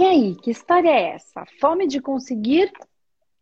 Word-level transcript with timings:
E 0.00 0.02
aí, 0.02 0.34
que 0.34 0.50
história 0.50 0.88
é 0.88 1.10
essa? 1.10 1.44
Fome 1.60 1.86
de 1.86 2.00
conseguir, 2.00 2.72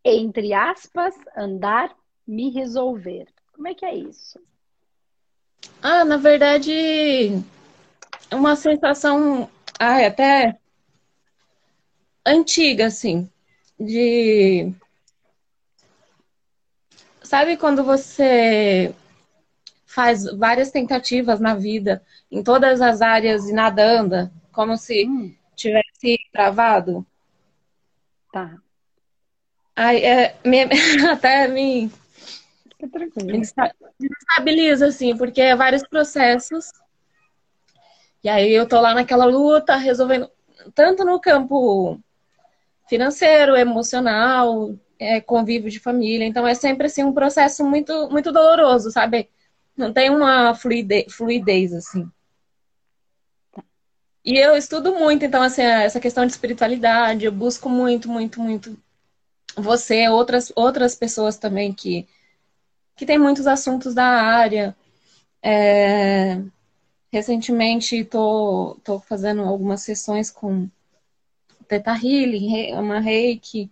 entre 0.03 0.53
aspas, 0.53 1.15
andar, 1.37 1.95
me 2.27 2.49
resolver. 2.49 3.27
Como 3.53 3.69
é 3.69 3.73
que 3.73 3.85
é 3.85 3.95
isso? 3.95 4.37
Ah, 5.81 6.03
na 6.03 6.17
verdade, 6.17 6.73
é 8.29 8.35
uma 8.35 8.57
sensação 8.57 9.49
ai, 9.79 10.05
até 10.05 10.59
antiga, 12.25 12.87
assim, 12.87 13.29
de. 13.79 14.69
Sabe 17.23 17.55
quando 17.55 17.85
você 17.85 18.93
faz 19.85 20.25
várias 20.37 20.71
tentativas 20.71 21.39
na 21.39 21.55
vida, 21.55 22.03
em 22.29 22.43
todas 22.43 22.81
as 22.81 23.01
áreas 23.01 23.47
e 23.47 23.53
nada 23.53 23.81
anda, 23.81 24.29
como 24.51 24.75
se 24.75 25.07
hum. 25.07 25.38
Tivesse 25.59 26.17
travado? 26.31 27.05
Tá. 28.31 28.57
Ai, 29.75 30.03
é, 30.03 30.35
me, 30.45 30.63
até 31.11 31.47
me, 31.47 31.91
me 33.17 33.41
estabiliza, 33.41 34.87
assim, 34.87 35.15
porque 35.15 35.41
é 35.41 35.55
vários 35.55 35.83
processos. 35.83 36.71
E 38.23 38.29
aí 38.29 38.51
eu 38.51 38.67
tô 38.67 38.79
lá 38.79 38.93
naquela 38.93 39.25
luta, 39.25 39.75
resolvendo, 39.75 40.29
tanto 40.75 41.05
no 41.05 41.19
campo 41.19 41.99
financeiro, 42.87 43.55
emocional, 43.55 44.75
é, 44.97 45.21
convívio 45.21 45.69
de 45.69 45.79
família. 45.79 46.25
Então 46.25 46.45
é 46.45 46.53
sempre 46.53 46.87
assim 46.87 47.03
um 47.03 47.13
processo 47.13 47.63
muito, 47.63 48.09
muito 48.09 48.31
doloroso, 48.31 48.91
sabe? 48.91 49.29
Não 49.77 49.93
tem 49.93 50.09
uma 50.09 50.53
fluidez, 50.53 51.13
fluidez 51.13 51.73
assim. 51.73 52.09
E 54.23 54.37
eu 54.37 54.55
estudo 54.55 54.93
muito, 54.95 55.25
então, 55.25 55.41
assim, 55.41 55.61
essa 55.61 55.99
questão 55.99 56.25
de 56.25 56.31
espiritualidade, 56.33 57.25
eu 57.25 57.31
busco 57.31 57.69
muito, 57.69 58.09
muito, 58.09 58.41
muito 58.41 58.77
você, 59.55 60.07
outras, 60.09 60.51
outras 60.55 60.95
pessoas 60.95 61.37
também 61.37 61.73
que, 61.73 62.07
que 62.95 63.05
têm 63.05 63.17
muitos 63.19 63.47
assuntos 63.47 63.93
da 63.93 64.05
área. 64.05 64.75
É, 65.41 66.41
recentemente 67.11 67.97
estou 67.97 68.75
tô, 68.83 68.99
tô 68.99 68.99
fazendo 68.99 69.41
algumas 69.43 69.81
sessões 69.81 70.29
com 70.31 70.69
Teta 71.67 71.91
Healing, 71.93 72.73
uma 72.73 72.99
reiki, 72.99 73.71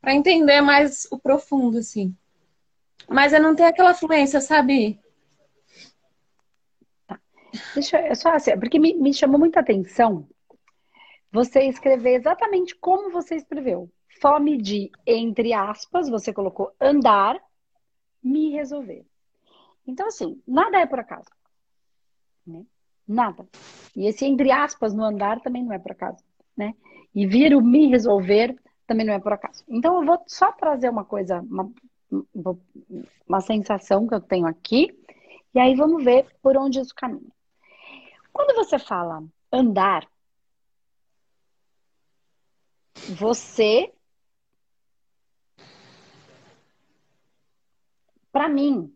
para 0.00 0.14
entender 0.14 0.60
mais 0.60 1.06
o 1.10 1.18
profundo, 1.18 1.78
assim. 1.78 2.14
Mas 3.08 3.32
é 3.32 3.38
não 3.38 3.54
ter 3.54 3.64
aquela 3.64 3.94
fluência, 3.94 4.40
sabe? 4.40 4.98
Deixa 7.74 8.00
eu 8.06 8.14
só 8.14 8.30
assim, 8.30 8.58
porque 8.58 8.78
me, 8.78 8.94
me 8.94 9.12
chamou 9.12 9.38
muita 9.38 9.60
atenção 9.60 10.26
você 11.36 11.64
escrever 11.64 12.14
exatamente 12.14 12.74
como 12.76 13.10
você 13.10 13.36
escreveu. 13.36 13.90
Fome 14.22 14.56
de, 14.56 14.90
entre 15.06 15.52
aspas, 15.52 16.08
você 16.08 16.32
colocou 16.32 16.72
andar, 16.80 17.38
me 18.22 18.50
resolver. 18.50 19.04
Então, 19.86 20.06
assim, 20.06 20.40
nada 20.46 20.78
é 20.78 20.86
por 20.86 20.98
acaso. 20.98 21.28
Né? 22.46 22.64
Nada. 23.06 23.46
E 23.94 24.06
esse 24.06 24.24
entre 24.24 24.50
aspas 24.50 24.94
no 24.94 25.04
andar 25.04 25.40
também 25.42 25.62
não 25.62 25.72
é 25.72 25.78
por 25.78 25.92
acaso. 25.92 26.24
Né? 26.56 26.74
E 27.14 27.26
vir 27.26 27.54
o 27.54 27.60
me 27.60 27.86
resolver 27.88 28.58
também 28.86 29.04
não 29.04 29.12
é 29.12 29.18
por 29.18 29.34
acaso. 29.34 29.62
Então, 29.68 30.00
eu 30.00 30.06
vou 30.06 30.22
só 30.26 30.50
trazer 30.52 30.88
uma 30.88 31.04
coisa, 31.04 31.40
uma, 31.42 31.70
uma 33.28 33.40
sensação 33.42 34.06
que 34.06 34.14
eu 34.14 34.20
tenho 34.20 34.46
aqui, 34.46 34.98
e 35.54 35.58
aí 35.58 35.74
vamos 35.74 36.02
ver 36.02 36.26
por 36.40 36.56
onde 36.56 36.80
isso 36.80 36.94
caminha. 36.94 37.35
Quando 38.36 38.54
você 38.54 38.78
fala 38.78 39.26
andar, 39.50 40.06
você 43.18 43.90
para 48.30 48.46
mim, 48.46 48.94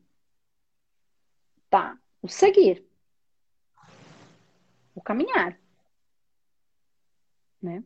tá? 1.70 1.98
O 2.20 2.28
seguir, 2.28 2.87
o 4.94 5.00
caminhar, 5.00 5.59
né? 7.62 7.82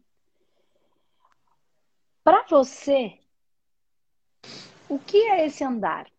Para 2.24 2.44
você, 2.48 3.20
o 4.88 4.98
que 4.98 5.18
é 5.18 5.46
esse 5.46 5.62
andar? 5.62 6.10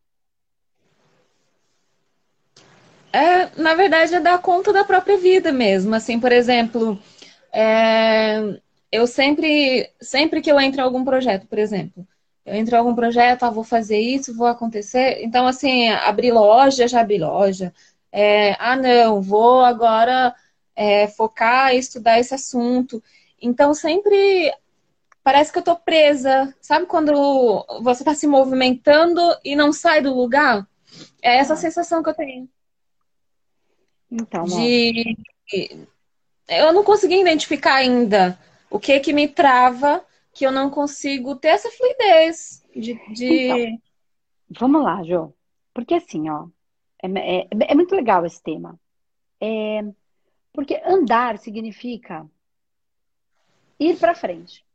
É, 3.11 3.44
na 3.55 3.73
verdade, 3.73 4.15
é 4.15 4.19
dar 4.19 4.39
conta 4.39 4.73
da 4.73 4.83
própria 4.83 5.17
vida 5.17 5.51
mesmo. 5.51 5.95
Assim, 5.95 6.19
por 6.19 6.31
exemplo, 6.31 6.99
é, 7.53 8.59
eu 8.91 9.07
sempre, 9.07 9.89
sempre 10.01 10.41
que 10.41 10.51
eu 10.51 10.59
entro 10.59 10.81
em 10.81 10.83
algum 10.83 11.03
projeto, 11.03 11.47
por 11.47 11.59
exemplo, 11.59 12.07
eu 12.45 12.53
entro 12.55 12.75
em 12.75 12.77
algum 12.77 12.95
projeto, 12.95 13.43
ah, 13.43 13.49
vou 13.49 13.63
fazer 13.63 13.99
isso, 13.99 14.35
vou 14.35 14.47
acontecer. 14.47 15.23
Então, 15.23 15.47
assim, 15.47 15.89
abrir 15.89 16.31
loja, 16.31 16.87
já 16.87 17.01
abri 17.01 17.17
loja. 17.17 17.73
É, 18.11 18.55
ah, 18.59 18.75
não, 18.75 19.21
vou 19.21 19.61
agora 19.61 20.33
é, 20.75 21.07
focar 21.07 21.73
e 21.73 21.79
estudar 21.79 22.19
esse 22.19 22.33
assunto. 22.35 23.01
Então, 23.41 23.73
sempre 23.73 24.53
parece 25.23 25.51
que 25.51 25.59
eu 25.59 25.63
tô 25.63 25.75
presa. 25.75 26.53
Sabe 26.61 26.85
quando 26.85 27.65
você 27.81 28.03
tá 28.03 28.13
se 28.13 28.27
movimentando 28.27 29.21
e 29.43 29.55
não 29.55 29.73
sai 29.73 30.01
do 30.01 30.13
lugar? 30.13 30.67
É 31.21 31.37
essa 31.37 31.53
ah. 31.53 31.57
sensação 31.57 32.03
que 32.03 32.09
eu 32.09 32.13
tenho. 32.13 32.49
Então, 34.15 34.45
de... 34.45 35.17
Eu 36.47 36.71
não 36.71 36.83
consegui 36.83 37.19
identificar 37.19 37.75
ainda 37.75 38.39
o 38.69 38.79
que 38.79 38.99
que 38.99 39.11
me 39.11 39.27
trava 39.27 40.05
que 40.31 40.45
eu 40.45 40.51
não 40.51 40.69
consigo 40.69 41.35
ter 41.35 41.49
essa 41.49 41.69
fluidez 41.71 42.63
de. 42.75 42.93
de... 43.13 43.47
Então, 43.47 43.79
vamos 44.49 44.83
lá, 44.83 45.03
Jo. 45.03 45.33
Porque 45.73 45.95
assim, 45.95 46.29
ó, 46.29 46.47
é, 47.01 47.41
é, 47.41 47.47
é 47.51 47.75
muito 47.75 47.95
legal 47.95 48.25
esse 48.25 48.41
tema. 48.41 48.79
É, 49.41 49.81
porque 50.53 50.81
andar 50.85 51.37
significa 51.37 52.25
ir 53.79 53.97
para 53.97 54.15
frente, 54.15 54.65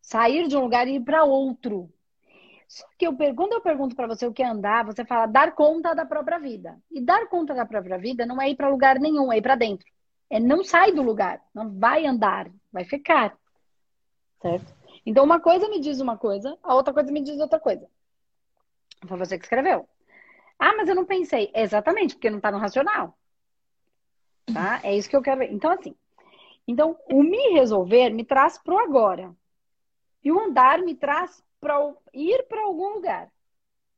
sair 0.00 0.46
de 0.46 0.56
um 0.56 0.60
lugar 0.60 0.86
e 0.86 0.96
ir 0.96 1.00
para 1.00 1.24
outro. 1.24 1.92
Só 2.66 2.86
que 2.98 3.06
eu, 3.06 3.16
quando 3.34 3.52
eu 3.52 3.60
pergunto 3.60 3.94
para 3.94 4.06
você 4.06 4.26
o 4.26 4.32
que 4.32 4.42
é 4.42 4.46
andar, 4.46 4.84
você 4.84 5.04
fala 5.04 5.26
dar 5.26 5.54
conta 5.54 5.94
da 5.94 6.04
própria 6.04 6.38
vida. 6.38 6.78
E 6.90 7.00
dar 7.00 7.28
conta 7.28 7.54
da 7.54 7.66
própria 7.66 7.98
vida 7.98 8.26
não 8.26 8.40
é 8.40 8.50
ir 8.50 8.56
para 8.56 8.68
lugar 8.68 8.98
nenhum, 8.98 9.32
é 9.32 9.38
ir 9.38 9.42
para 9.42 9.54
dentro. 9.54 9.86
É 10.30 10.40
não 10.40 10.64
sai 10.64 10.92
do 10.92 11.02
lugar, 11.02 11.40
não 11.54 11.70
vai 11.78 12.06
andar, 12.06 12.50
vai 12.72 12.84
ficar. 12.84 13.36
Certo? 14.40 14.74
Então, 15.06 15.24
uma 15.24 15.38
coisa 15.38 15.68
me 15.68 15.80
diz 15.80 16.00
uma 16.00 16.16
coisa, 16.16 16.58
a 16.62 16.74
outra 16.74 16.92
coisa 16.92 17.12
me 17.12 17.20
diz 17.20 17.38
outra 17.38 17.60
coisa. 17.60 17.86
Foi 19.06 19.18
você 19.18 19.38
que 19.38 19.44
escreveu. 19.44 19.86
Ah, 20.58 20.74
mas 20.76 20.88
eu 20.88 20.94
não 20.94 21.04
pensei. 21.04 21.50
Exatamente, 21.54 22.14
porque 22.14 22.30
não 22.30 22.38
está 22.38 22.50
no 22.50 22.58
racional. 22.58 23.16
Tá? 24.52 24.80
É 24.82 24.96
isso 24.96 25.08
que 25.08 25.16
eu 25.16 25.22
quero 25.22 25.40
ver. 25.40 25.52
Então, 25.52 25.70
assim. 25.70 25.94
Então, 26.66 26.98
o 27.10 27.22
me 27.22 27.50
resolver 27.52 28.10
me 28.10 28.24
traz 28.24 28.56
pro 28.58 28.78
agora. 28.78 29.34
E 30.22 30.32
o 30.32 30.40
andar 30.40 30.78
me 30.80 30.94
traz 30.94 31.44
para 31.64 31.94
ir 32.12 32.46
para 32.46 32.62
algum 32.62 32.90
lugar. 32.90 33.32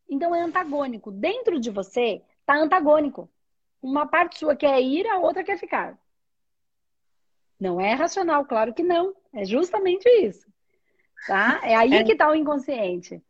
Então, 0.08 0.32
é 0.32 0.40
antagônico. 0.40 1.10
Dentro 1.10 1.58
de 1.58 1.70
você, 1.70 2.22
tá 2.46 2.56
antagônico. 2.56 3.28
Uma 3.82 4.06
parte 4.06 4.38
sua 4.38 4.54
quer 4.54 4.80
ir, 4.80 5.06
a 5.06 5.18
outra 5.18 5.42
quer 5.42 5.58
ficar. 5.58 5.98
Não 7.58 7.80
é 7.80 7.92
racional, 7.92 8.44
claro 8.44 8.72
que 8.72 8.82
não. 8.84 9.14
É 9.32 9.44
justamente 9.44 10.08
isso 10.24 10.46
tá? 11.26 11.60
É 11.62 11.74
aí 11.74 11.94
é. 11.94 12.04
que 12.04 12.12
está 12.12 12.28
o 12.28 12.34
inconsciente. 12.34 13.22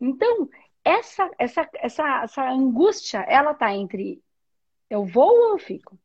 Então, 0.00 0.48
essa, 0.84 1.30
essa, 1.38 1.68
essa, 1.74 2.22
essa 2.22 2.50
angústia, 2.50 3.18
ela 3.20 3.54
tá 3.54 3.74
entre 3.74 4.22
eu 4.90 5.04
vou 5.04 5.28
ou 5.28 5.48
eu 5.50 5.58
fico? 5.58 5.98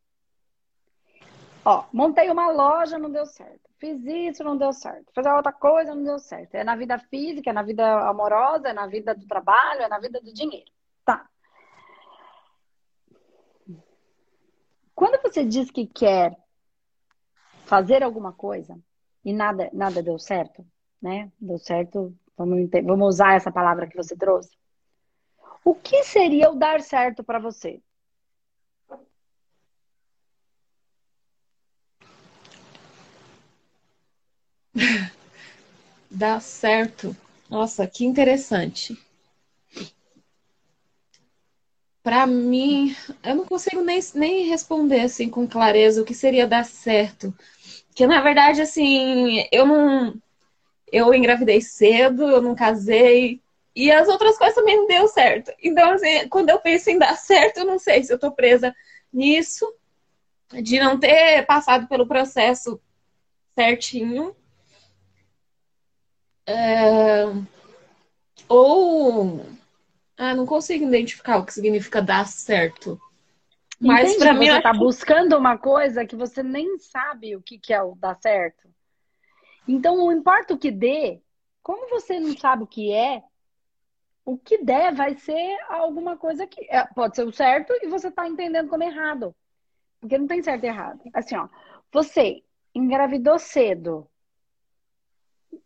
Ó, 1.63 1.85
montei 1.93 2.29
uma 2.29 2.51
loja, 2.51 2.97
não 2.97 3.09
deu 3.09 3.25
certo. 3.25 3.62
Fiz 3.83 4.01
isso, 4.05 4.45
não 4.45 4.55
deu 4.55 4.71
certo. 4.71 5.11
Fazer 5.13 5.29
outra 5.33 5.51
coisa, 5.51 5.93
não 5.93 6.05
deu 6.05 6.17
certo. 6.17 6.55
É 6.55 6.63
na 6.63 6.73
vida 6.73 6.97
física, 6.97 7.49
é 7.49 7.53
na 7.53 7.63
vida 7.63 7.85
amorosa, 8.07 8.69
é 8.69 8.73
na 8.73 8.87
vida 8.87 9.13
do 9.13 9.27
trabalho, 9.27 9.81
é 9.81 9.89
na 9.89 9.99
vida 9.99 10.21
do 10.21 10.33
dinheiro. 10.33 10.71
Tá. 11.03 11.27
Quando 14.95 15.21
você 15.21 15.43
diz 15.43 15.69
que 15.69 15.85
quer 15.85 16.33
fazer 17.65 18.03
alguma 18.03 18.31
coisa 18.31 18.79
e 19.25 19.33
nada, 19.33 19.69
nada 19.73 20.01
deu 20.01 20.17
certo, 20.17 20.65
né? 21.01 21.29
Deu 21.37 21.57
certo. 21.57 22.17
Vamos, 22.37 22.69
vamos 22.85 23.07
usar 23.15 23.35
essa 23.35 23.51
palavra 23.51 23.85
que 23.85 23.97
você 23.97 24.15
trouxe. 24.15 24.57
O 25.61 25.75
que 25.75 26.05
seria 26.05 26.49
o 26.49 26.55
dar 26.55 26.79
certo 26.79 27.21
para 27.21 27.37
você? 27.37 27.83
Dar 36.13 36.39
certo. 36.39 37.15
Nossa, 37.49 37.87
que 37.87 38.05
interessante. 38.05 38.97
Para 42.03 42.27
mim, 42.27 42.95
eu 43.23 43.35
não 43.35 43.45
consigo 43.45 43.81
nem, 43.81 43.99
nem 44.13 44.45
responder 44.47 45.01
assim 45.01 45.29
com 45.29 45.47
clareza 45.47 46.01
o 46.01 46.05
que 46.05 46.13
seria 46.13 46.45
dar 46.45 46.65
certo. 46.65 47.33
Que 47.95 48.05
na 48.07 48.21
verdade, 48.21 48.61
assim, 48.61 49.47
eu 49.51 49.65
não 49.65 50.13
eu 50.91 51.13
engravidei 51.13 51.61
cedo, 51.61 52.23
eu 52.29 52.41
não 52.41 52.55
casei. 52.55 53.41
E 53.75 53.91
as 53.91 54.07
outras 54.07 54.37
coisas 54.37 54.55
também 54.55 54.77
não 54.77 54.87
deu 54.87 55.07
certo. 55.07 55.51
Então, 55.63 55.91
assim, 55.93 56.27
quando 56.29 56.49
eu 56.49 56.59
penso 56.59 56.89
em 56.91 56.99
dar 56.99 57.15
certo, 57.17 57.59
eu 57.59 57.65
não 57.65 57.79
sei 57.79 58.03
se 58.03 58.13
eu 58.13 58.19
tô 58.19 58.31
presa 58.31 58.75
nisso, 59.11 59.65
de 60.61 60.79
não 60.79 60.99
ter 60.99 61.45
passado 61.45 61.87
pelo 61.87 62.07
processo 62.07 62.79
certinho. 63.55 64.35
É... 66.45 67.23
Ou. 68.47 69.45
Ah, 70.17 70.35
não 70.35 70.45
consigo 70.45 70.85
identificar 70.85 71.37
o 71.37 71.45
que 71.45 71.53
significa 71.53 72.01
dar 72.01 72.27
certo. 72.27 72.99
Mas 73.79 74.15
para 74.17 74.33
mim. 74.33 74.47
Você 74.47 74.57
está 74.57 74.73
buscando 74.73 75.37
uma 75.37 75.57
coisa 75.57 76.05
que 76.05 76.15
você 76.15 76.41
nem 76.41 76.77
sabe 76.79 77.35
o 77.35 77.41
que, 77.41 77.57
que 77.57 77.73
é 77.73 77.81
o 77.81 77.95
dar 77.95 78.15
certo. 78.21 78.69
Então, 79.67 79.97
não 79.97 80.11
importa 80.11 80.53
o 80.53 80.57
que 80.57 80.71
dê, 80.71 81.21
como 81.61 81.89
você 81.89 82.19
não 82.19 82.37
sabe 82.37 82.63
o 82.63 82.67
que 82.67 82.91
é, 82.91 83.23
o 84.25 84.37
que 84.37 84.57
der 84.63 84.93
vai 84.93 85.15
ser 85.15 85.57
alguma 85.69 86.17
coisa 86.17 86.47
que 86.47 86.65
é, 86.69 86.85
pode 86.85 87.15
ser 87.15 87.25
o 87.25 87.31
certo 87.31 87.73
e 87.81 87.87
você 87.87 88.07
está 88.07 88.27
entendendo 88.27 88.69
como 88.69 88.83
errado. 88.83 89.35
Porque 89.99 90.17
não 90.17 90.27
tem 90.27 90.41
certo 90.43 90.63
e 90.63 90.67
errado. 90.67 91.01
Assim, 91.13 91.35
ó, 91.35 91.47
você 91.91 92.43
engravidou 92.75 93.39
cedo. 93.39 94.07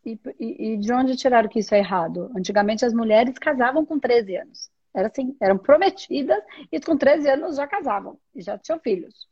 E, 0.08 0.18
e, 0.40 0.74
e 0.74 0.78
de 0.78 0.94
onde 0.94 1.18
tiraram 1.18 1.50
que 1.50 1.60
isso 1.60 1.76
é 1.76 1.80
errado? 1.80 2.32
Antigamente 2.34 2.86
as 2.86 2.94
mulheres 2.94 3.38
casavam 3.38 3.86
com 3.86 4.00
13 4.00 4.38
anos. 4.38 4.72
Era 4.96 5.10
assim, 5.10 5.36
eram 5.42 5.58
prometidas 5.58 6.42
e 6.72 6.80
com 6.80 6.98
13 6.98 7.30
anos 7.30 7.58
já 7.58 7.68
casavam 7.68 8.18
e 8.34 8.42
já 8.42 8.58
tinham 8.58 8.80
filhos. 8.80 9.28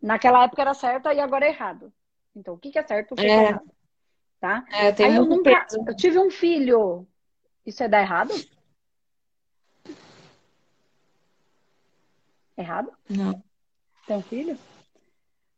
Naquela 0.00 0.44
época 0.44 0.60
era 0.60 0.74
certo 0.74 1.08
e 1.10 1.18
agora 1.18 1.46
é 1.46 1.48
errado. 1.48 1.90
Então, 2.36 2.54
o 2.54 2.58
que, 2.58 2.78
é 2.78 2.82
certo, 2.82 3.12
o 3.12 3.14
que 3.14 3.24
é, 3.24 3.30
é 3.30 3.48
errado? 3.48 3.70
Tá? 4.38 4.64
É, 4.70 4.92
tem 4.92 5.06
Aí 5.06 5.16
eu 5.16 5.24
nunca. 5.24 5.66
Eu 5.86 5.96
tive 5.96 6.18
um 6.18 6.30
filho. 6.30 7.06
Isso 7.64 7.82
é 7.82 7.88
dar 7.88 8.02
errado? 8.02 8.34
Errado? 12.54 12.92
Não. 13.08 13.42
Tem 14.06 14.16
um 14.18 14.22
filho? 14.22 14.58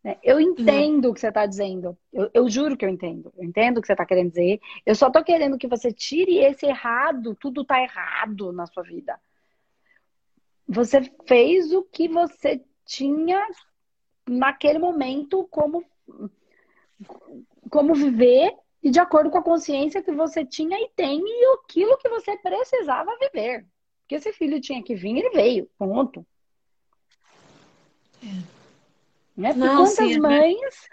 É, 0.05 0.19
eu 0.23 0.41
entendo 0.41 1.05
Não. 1.05 1.11
o 1.11 1.15
que 1.15 1.21
você 1.21 1.29
está 1.29 1.47
dizendo. 1.47 1.97
Eu, 2.13 2.31
eu, 2.35 2.49
juro 2.49 2.77
que 2.77 2.85
eu 2.85 2.89
entendo. 2.89 3.33
Eu 3.37 3.45
entendo 3.45 3.79
o 3.79 3.81
que 3.81 3.87
você 3.87 3.93
está 3.93 4.05
querendo 4.05 4.31
dizer. 4.31 4.61
Eu 4.85 4.95
só 4.95 5.07
estou 5.07 5.23
querendo 5.23 5.57
que 5.57 5.69
você 5.69 5.93
tire 5.93 6.39
esse 6.39 6.67
errado. 6.67 7.37
Tudo 7.37 7.63
está 7.63 7.81
errado 7.81 8.53
na 8.53 8.67
sua 8.67 8.83
vida. 8.83 9.19
Você 10.67 11.03
fez 11.27 11.73
o 11.73 11.83
que 11.83 12.09
você 12.09 12.61
tinha 12.85 13.47
naquele 14.27 14.79
momento 14.79 15.47
como 15.51 15.85
como 17.69 17.95
viver 17.95 18.55
e 18.83 18.91
de 18.91 19.01
acordo 19.01 19.31
com 19.31 19.39
a 19.39 19.43
consciência 19.43 20.03
que 20.03 20.13
você 20.13 20.45
tinha 20.45 20.79
e 20.79 20.89
tem 20.95 21.21
e 21.21 21.55
aquilo 21.55 21.97
que 21.99 22.09
você 22.09 22.37
precisava 22.39 23.17
viver. 23.19 23.67
Porque 24.01 24.17
esse 24.17 24.33
filho 24.33 24.61
tinha 24.61 24.83
que 24.83 24.95
vir, 24.95 25.17
ele 25.17 25.31
veio, 25.31 25.71
ponto. 25.79 26.27
É. 28.23 28.62
Né? 29.37 29.53
Não, 29.55 29.77
quantas 29.77 29.95
sim, 29.95 30.15
é 30.15 30.19
mães 30.19 30.89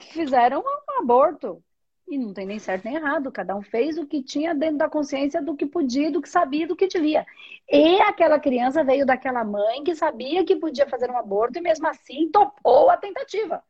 fizeram 0.00 0.60
um 0.60 1.00
aborto? 1.00 1.62
E 2.06 2.18
não 2.18 2.34
tem 2.34 2.46
nem 2.46 2.58
certo 2.58 2.84
nem 2.84 2.96
errado. 2.96 3.32
Cada 3.32 3.56
um 3.56 3.62
fez 3.62 3.96
o 3.96 4.06
que 4.06 4.22
tinha 4.22 4.54
dentro 4.54 4.78
da 4.78 4.88
consciência 4.88 5.42
do 5.42 5.56
que 5.56 5.64
podia, 5.64 6.10
do 6.10 6.20
que 6.20 6.28
sabia, 6.28 6.66
do 6.66 6.76
que 6.76 6.86
devia. 6.86 7.26
E 7.68 8.00
aquela 8.02 8.38
criança 8.38 8.84
veio 8.84 9.06
daquela 9.06 9.42
mãe 9.42 9.82
que 9.82 9.94
sabia 9.94 10.44
que 10.44 10.56
podia 10.56 10.86
fazer 10.86 11.10
um 11.10 11.16
aborto 11.16 11.58
e 11.58 11.62
mesmo 11.62 11.86
assim 11.88 12.30
topou 12.30 12.90
a 12.90 12.96
tentativa 12.96 13.62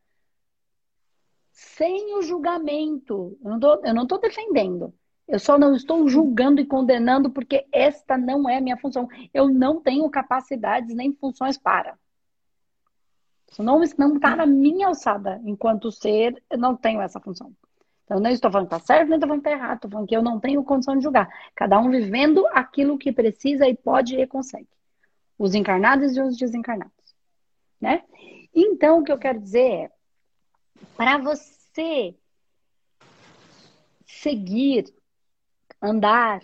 sem 1.55 2.13
o 2.15 2.21
julgamento. 2.21 3.37
Eu 3.41 3.51
não 3.51 3.59
tô, 3.59 3.75
eu 3.85 3.93
não 3.93 4.05
tô 4.05 4.17
defendendo. 4.17 4.93
Eu 5.25 5.39
só 5.39 5.57
não 5.57 5.73
estou 5.73 6.07
julgando 6.07 6.61
e 6.61 6.65
condenando 6.65 7.31
porque 7.31 7.65
esta 7.71 8.17
não 8.17 8.47
é 8.47 8.59
minha 8.59 8.77
função. 8.77 9.07
Eu 9.33 9.47
não 9.47 9.81
tenho 9.81 10.07
capacidades 10.09 10.93
nem 10.93 11.13
funções 11.13 11.57
para. 11.57 11.97
Não 13.63 13.81
está 13.83 14.35
na 14.35 14.45
minha 14.45 14.87
alçada. 14.87 15.41
Enquanto 15.45 15.91
ser, 15.91 16.41
eu 16.49 16.57
não 16.57 16.75
tenho 16.75 17.01
essa 17.01 17.19
função. 17.19 17.53
Então, 18.03 18.19
não 18.19 18.29
estou 18.29 18.51
falando 18.51 18.69
que 18.69 18.75
está 18.75 18.85
certo, 18.85 19.09
nem 19.09 19.15
estou 19.15 19.27
falando 19.27 19.43
que 19.43 19.49
está 19.49 19.59
errado. 19.59 19.75
Estou 19.75 19.91
falando 19.91 20.07
que 20.07 20.15
eu 20.15 20.21
não 20.21 20.39
tenho 20.39 20.63
condição 20.63 20.95
de 20.95 21.03
julgar. 21.03 21.27
Cada 21.55 21.79
um 21.79 21.89
vivendo 21.89 22.45
aquilo 22.51 22.97
que 22.97 23.11
precisa 23.11 23.67
e 23.67 23.75
pode 23.75 24.15
e 24.15 24.27
consegue. 24.27 24.67
Os 25.37 25.55
encarnados 25.55 26.15
e 26.15 26.21
os 26.21 26.37
desencarnados. 26.37 26.93
Né? 27.81 28.03
Então, 28.53 28.99
o 28.99 29.03
que 29.03 29.11
eu 29.11 29.17
quero 29.17 29.39
dizer 29.39 29.71
é, 29.71 29.91
para 30.95 31.17
você 31.17 32.15
seguir, 34.05 34.93
andar, 35.81 36.41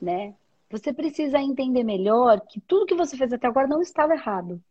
né? 0.00 0.34
Você 0.70 0.92
precisa 0.92 1.38
entender 1.38 1.84
melhor 1.84 2.40
que 2.40 2.60
tudo 2.60 2.86
que 2.86 2.94
você 2.94 3.16
fez 3.16 3.32
até 3.32 3.46
agora 3.46 3.68
não 3.68 3.82
estava 3.82 4.14
errado. 4.14 4.62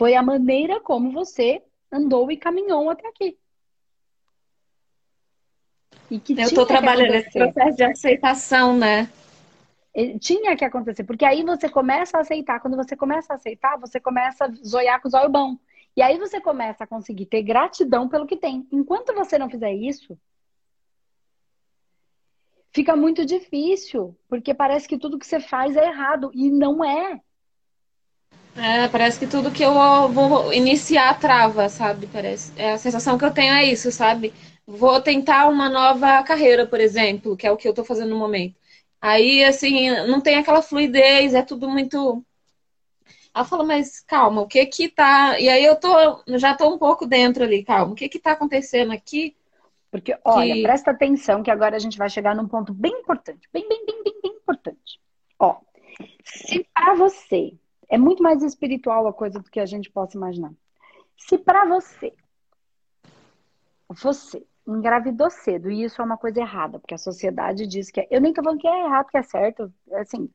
Foi 0.00 0.14
a 0.14 0.22
maneira 0.22 0.80
como 0.80 1.12
você 1.12 1.62
andou 1.92 2.32
e 2.32 2.36
caminhou 2.38 2.88
até 2.88 3.06
aqui. 3.06 3.36
eu 6.10 6.18
estou 6.38 6.64
trabalhando 6.64 7.10
nesse 7.10 7.30
processo 7.30 7.76
de 7.76 7.84
aceitação, 7.84 8.74
né? 8.78 9.10
Tinha 10.18 10.56
que 10.56 10.64
acontecer, 10.64 11.04
porque 11.04 11.22
aí 11.22 11.44
você 11.44 11.68
começa 11.68 12.16
a 12.16 12.22
aceitar. 12.22 12.60
Quando 12.60 12.78
você 12.78 12.96
começa 12.96 13.34
a 13.34 13.36
aceitar, 13.36 13.78
você 13.78 14.00
começa 14.00 14.46
a 14.46 14.50
zoiar 14.66 15.02
com 15.02 15.08
os 15.08 15.12
olhos 15.12 15.30
bons. 15.30 15.58
E 15.94 16.00
aí 16.00 16.16
você 16.18 16.40
começa 16.40 16.84
a 16.84 16.86
conseguir 16.86 17.26
ter 17.26 17.42
gratidão 17.42 18.08
pelo 18.08 18.26
que 18.26 18.38
tem. 18.38 18.66
Enquanto 18.72 19.12
você 19.12 19.36
não 19.36 19.50
fizer 19.50 19.74
isso, 19.74 20.18
fica 22.72 22.96
muito 22.96 23.26
difícil, 23.26 24.18
porque 24.30 24.54
parece 24.54 24.88
que 24.88 24.96
tudo 24.96 25.18
que 25.18 25.26
você 25.26 25.40
faz 25.40 25.76
é 25.76 25.88
errado 25.88 26.30
e 26.32 26.50
não 26.50 26.82
é. 26.82 27.20
É, 28.56 28.88
parece 28.88 29.18
que 29.18 29.26
tudo 29.26 29.50
que 29.50 29.62
eu 29.62 29.72
vou 30.08 30.52
iniciar 30.52 31.18
trava, 31.18 31.68
sabe? 31.68 32.06
Parece. 32.06 32.52
É, 32.56 32.72
a 32.72 32.78
sensação 32.78 33.16
que 33.16 33.24
eu 33.24 33.32
tenho 33.32 33.54
é 33.54 33.64
isso, 33.64 33.90
sabe? 33.90 34.32
Vou 34.66 35.00
tentar 35.00 35.48
uma 35.48 35.68
nova 35.68 36.22
carreira, 36.22 36.66
por 36.66 36.80
exemplo, 36.80 37.36
que 37.36 37.46
é 37.46 37.50
o 37.50 37.56
que 37.56 37.66
eu 37.66 37.74
tô 37.74 37.84
fazendo 37.84 38.10
no 38.10 38.18
momento. 38.18 38.54
Aí, 39.00 39.44
assim, 39.44 39.90
não 40.06 40.20
tem 40.20 40.36
aquela 40.36 40.62
fluidez, 40.62 41.34
é 41.34 41.42
tudo 41.42 41.68
muito 41.68 42.24
ela 43.34 43.44
falou, 43.44 43.64
mas 43.64 44.00
calma, 44.00 44.42
o 44.42 44.46
que 44.46 44.66
que 44.66 44.88
tá. 44.88 45.38
E 45.38 45.48
aí 45.48 45.64
eu 45.64 45.76
tô, 45.76 45.88
já 46.36 46.54
tô 46.54 46.68
um 46.74 46.78
pouco 46.78 47.06
dentro 47.06 47.44
ali, 47.44 47.64
calma, 47.64 47.92
o 47.92 47.94
que 47.94 48.08
que 48.08 48.18
tá 48.18 48.32
acontecendo 48.32 48.92
aqui? 48.92 49.36
Porque, 49.90 50.16
olha, 50.24 50.54
que... 50.54 50.62
presta 50.62 50.90
atenção 50.90 51.42
que 51.42 51.50
agora 51.50 51.76
a 51.76 51.78
gente 51.78 51.98
vai 51.98 52.08
chegar 52.08 52.34
num 52.34 52.48
ponto 52.48 52.72
bem 52.72 52.92
importante, 52.92 53.48
bem, 53.52 53.68
bem, 53.68 53.84
bem, 53.86 54.02
bem, 54.02 54.14
bem 54.22 54.32
importante. 54.32 55.00
Ó, 55.38 55.56
se 56.24 56.66
para 56.74 56.94
você 56.94 57.54
é 57.90 57.98
muito 57.98 58.22
mais 58.22 58.42
espiritual 58.42 59.06
a 59.06 59.12
coisa 59.12 59.40
do 59.40 59.50
que 59.50 59.60
a 59.60 59.66
gente 59.66 59.90
possa 59.90 60.16
imaginar. 60.16 60.52
Se 61.18 61.36
para 61.36 61.66
você, 61.66 62.14
você 63.88 64.46
engravidou 64.66 65.28
cedo 65.28 65.70
e 65.70 65.82
isso 65.82 66.00
é 66.00 66.04
uma 66.04 66.16
coisa 66.16 66.40
errada, 66.40 66.78
porque 66.78 66.94
a 66.94 66.98
sociedade 66.98 67.66
diz 67.66 67.90
que 67.90 68.00
é, 68.00 68.08
eu 68.10 68.20
nem 68.20 68.32
tô 68.32 68.42
falando 68.42 68.60
que 68.60 68.68
é 68.68 68.84
errado, 68.84 69.08
que 69.08 69.18
é 69.18 69.22
certo, 69.22 69.72
assim, 69.94 70.30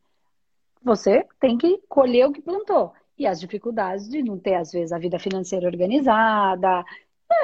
você 0.84 1.26
tem 1.40 1.58
que 1.58 1.82
colher 1.88 2.28
o 2.28 2.32
que 2.34 2.42
plantou. 2.42 2.94
E 3.18 3.26
as 3.26 3.40
dificuldades 3.40 4.10
de 4.10 4.22
não 4.22 4.38
ter, 4.38 4.56
às 4.56 4.72
vezes, 4.74 4.92
a 4.92 5.00
vida 5.00 5.18
financeira 5.18 5.66
organizada. 5.66 6.84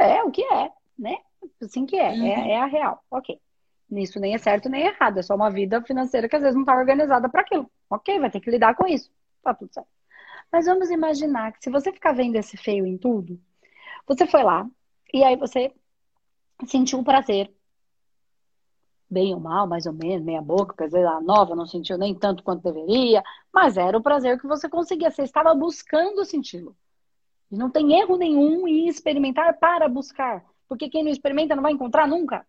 É 0.02 0.22
o 0.22 0.30
que 0.30 0.44
é, 0.44 0.70
né? 1.00 1.18
Assim 1.62 1.86
que 1.86 1.96
é, 1.96 2.10
é 2.10 2.20
uhum. 2.20 2.28
é, 2.28 2.52
é, 2.52 2.62
a 2.62 2.66
real. 2.66 3.02
Ok. 3.10 3.40
Isso 3.90 4.20
nem 4.20 4.36
é 4.36 4.38
certo 4.38 4.70
nem 4.70 4.84
é 4.84 4.88
errado. 4.88 5.18
É 5.18 5.22
só 5.22 5.34
uma 5.34 5.50
vida 5.50 5.82
financeira 5.82 6.28
que 6.28 6.36
às 6.36 6.42
vezes 6.42 6.56
não 6.56 6.64
está 6.64 6.76
organizada 6.76 7.30
para 7.30 7.42
aquilo. 7.42 7.70
Ok, 7.90 8.20
vai 8.20 8.30
ter 8.30 8.42
que 8.42 8.52
lidar 8.52 8.76
com 8.76 8.86
isso. 8.86 9.10
Tá 9.42 9.54
tudo 9.54 9.74
certo. 9.74 10.01
Mas 10.52 10.66
vamos 10.66 10.90
imaginar 10.90 11.54
que 11.54 11.64
se 11.64 11.70
você 11.70 11.92
ficar 11.92 12.12
vendo 12.12 12.36
esse 12.36 12.58
feio 12.58 12.86
em 12.86 12.98
tudo, 12.98 13.40
você 14.06 14.28
foi 14.28 14.44
lá 14.44 14.68
e 15.14 15.24
aí 15.24 15.36
você 15.36 15.74
sentiu 16.66 17.00
um 17.00 17.04
prazer 17.04 17.52
bem 19.10 19.34
ou 19.34 19.42
mal, 19.42 19.68
mais 19.68 19.86
ou 19.86 19.92
menos, 19.92 20.24
meia 20.24 20.42
boca, 20.42 20.74
quer 20.74 20.86
dizer, 20.86 21.06
a 21.06 21.20
nova 21.20 21.54
não 21.54 21.66
sentiu 21.66 21.98
nem 21.98 22.16
tanto 22.16 22.44
quanto 22.44 22.64
deveria, 22.64 23.22
mas 23.54 23.76
era 23.76 23.98
o 23.98 24.02
prazer 24.02 24.40
que 24.40 24.48
você 24.48 24.70
conseguia, 24.70 25.12
você 25.12 25.24
estava 25.24 25.54
buscando 25.54 26.24
senti-lo. 26.24 26.74
Não 27.52 27.70
tem 27.70 28.00
erro 28.00 28.16
nenhum 28.16 28.66
em 28.66 28.88
experimentar 28.88 29.60
para 29.60 29.90
buscar, 29.90 30.46
porque 30.66 30.90
quem 30.90 31.04
não 31.04 31.12
experimenta 31.12 31.54
não 31.54 31.64
vai 31.64 31.74
encontrar 31.74 32.08
nunca. 32.08 32.48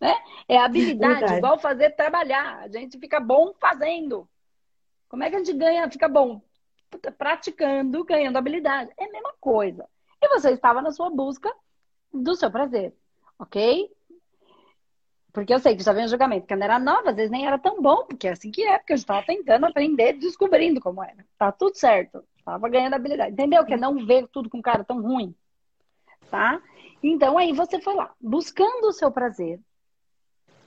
Né? 0.00 0.14
É 0.48 0.56
habilidade, 0.58 1.18
Verdade. 1.18 1.38
igual 1.38 1.58
fazer 1.58 1.90
trabalhar. 1.90 2.60
A 2.60 2.68
gente 2.68 2.98
fica 2.98 3.18
bom 3.18 3.52
fazendo. 3.60 4.28
Como 5.10 5.24
é 5.24 5.28
que 5.28 5.34
a 5.34 5.38
gente 5.40 5.52
ganha, 5.52 5.90
fica 5.90 6.08
bom? 6.08 6.40
Praticando, 7.18 8.04
ganhando 8.04 8.36
habilidade. 8.36 8.92
É 8.96 9.04
a 9.04 9.10
mesma 9.10 9.34
coisa. 9.40 9.86
E 10.22 10.28
você 10.28 10.52
estava 10.52 10.80
na 10.80 10.92
sua 10.92 11.10
busca 11.10 11.52
do 12.14 12.34
seu 12.36 12.50
prazer, 12.50 12.94
ok? 13.38 13.90
Porque 15.32 15.52
eu 15.52 15.58
sei 15.58 15.76
que 15.76 15.82
já 15.82 15.92
vem 15.92 16.04
o 16.04 16.08
julgamento. 16.08 16.46
Quando 16.46 16.62
era 16.62 16.78
nova, 16.78 17.10
às 17.10 17.16
vezes 17.16 17.30
nem 17.30 17.46
era 17.46 17.58
tão 17.58 17.82
bom, 17.82 18.04
porque 18.06 18.28
é 18.28 18.32
assim 18.32 18.52
que 18.52 18.62
é, 18.62 18.78
porque 18.78 18.92
eu 18.92 18.96
estava 18.96 19.24
tentando 19.24 19.66
aprender, 19.66 20.12
descobrindo 20.14 20.80
como 20.80 21.02
era. 21.02 21.24
Tá 21.36 21.50
tudo 21.50 21.76
certo. 21.76 22.24
Tava 22.44 22.68
ganhando 22.68 22.94
habilidade. 22.94 23.32
Entendeu? 23.32 23.64
Que 23.64 23.74
é 23.74 23.76
não 23.76 24.06
ver 24.06 24.28
tudo 24.28 24.48
com 24.48 24.62
cara 24.62 24.84
tão 24.84 25.02
ruim. 25.02 25.34
Tá? 26.30 26.62
Então 27.02 27.36
aí 27.36 27.52
você 27.52 27.80
foi 27.80 27.94
lá, 27.94 28.14
buscando 28.20 28.86
o 28.86 28.92
seu 28.92 29.10
prazer. 29.10 29.60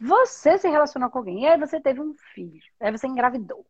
Você 0.01 0.57
se 0.57 0.67
relacionou 0.67 1.09
com 1.09 1.19
alguém, 1.19 1.43
e 1.43 1.47
aí 1.47 1.57
você 1.57 1.79
teve 1.79 2.01
um 2.01 2.13
filho, 2.33 2.61
aí 2.79 2.91
você 2.91 3.07
engravidou. 3.07 3.65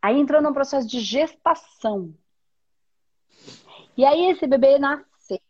Aí 0.00 0.18
entrou 0.18 0.40
num 0.40 0.52
processo 0.52 0.86
de 0.86 1.00
gestação. 1.00 2.14
E 3.96 4.04
aí 4.04 4.30
esse 4.30 4.46
bebê 4.46 4.78
nasce. 4.78 5.42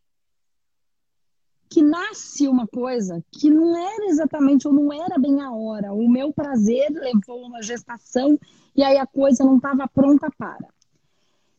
Que 1.68 1.82
nasce 1.82 2.48
uma 2.48 2.66
coisa 2.66 3.22
que 3.30 3.50
não 3.50 3.76
era 3.76 4.06
exatamente, 4.06 4.66
ou 4.66 4.72
não 4.72 4.90
era 4.90 5.18
bem 5.18 5.42
a 5.42 5.52
hora. 5.52 5.92
O 5.92 6.08
meu 6.08 6.32
prazer 6.32 6.90
levou 6.90 7.46
uma 7.46 7.62
gestação 7.62 8.38
e 8.74 8.82
aí 8.82 8.96
a 8.96 9.06
coisa 9.06 9.44
não 9.44 9.56
estava 9.56 9.86
pronta 9.86 10.30
para. 10.38 10.66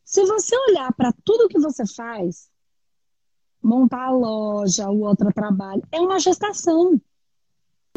Se 0.03 0.25
você 0.25 0.55
olhar 0.69 0.91
para 0.93 1.13
tudo 1.23 1.47
que 1.47 1.59
você 1.59 1.85
faz, 1.85 2.49
montar 3.61 4.05
a 4.05 4.11
loja, 4.11 4.89
o 4.89 5.01
outro 5.01 5.31
trabalho, 5.31 5.83
é 5.91 5.99
uma 5.99 6.19
gestação. 6.19 6.99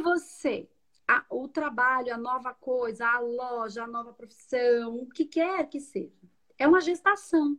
Você 0.02 0.68
a, 1.06 1.24
o 1.30 1.48
trabalho, 1.48 2.14
a 2.14 2.18
nova 2.18 2.54
coisa, 2.54 3.06
a 3.06 3.18
loja, 3.18 3.84
a 3.84 3.86
nova 3.86 4.12
profissão, 4.12 4.96
o 4.96 5.06
que 5.06 5.24
quer 5.24 5.68
que 5.68 5.80
seja. 5.80 6.12
É 6.58 6.66
uma 6.66 6.80
gestação. 6.80 7.58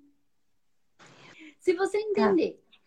Se 1.59 1.73
você 1.73 1.97
entender 1.97 2.59
é. 2.59 2.77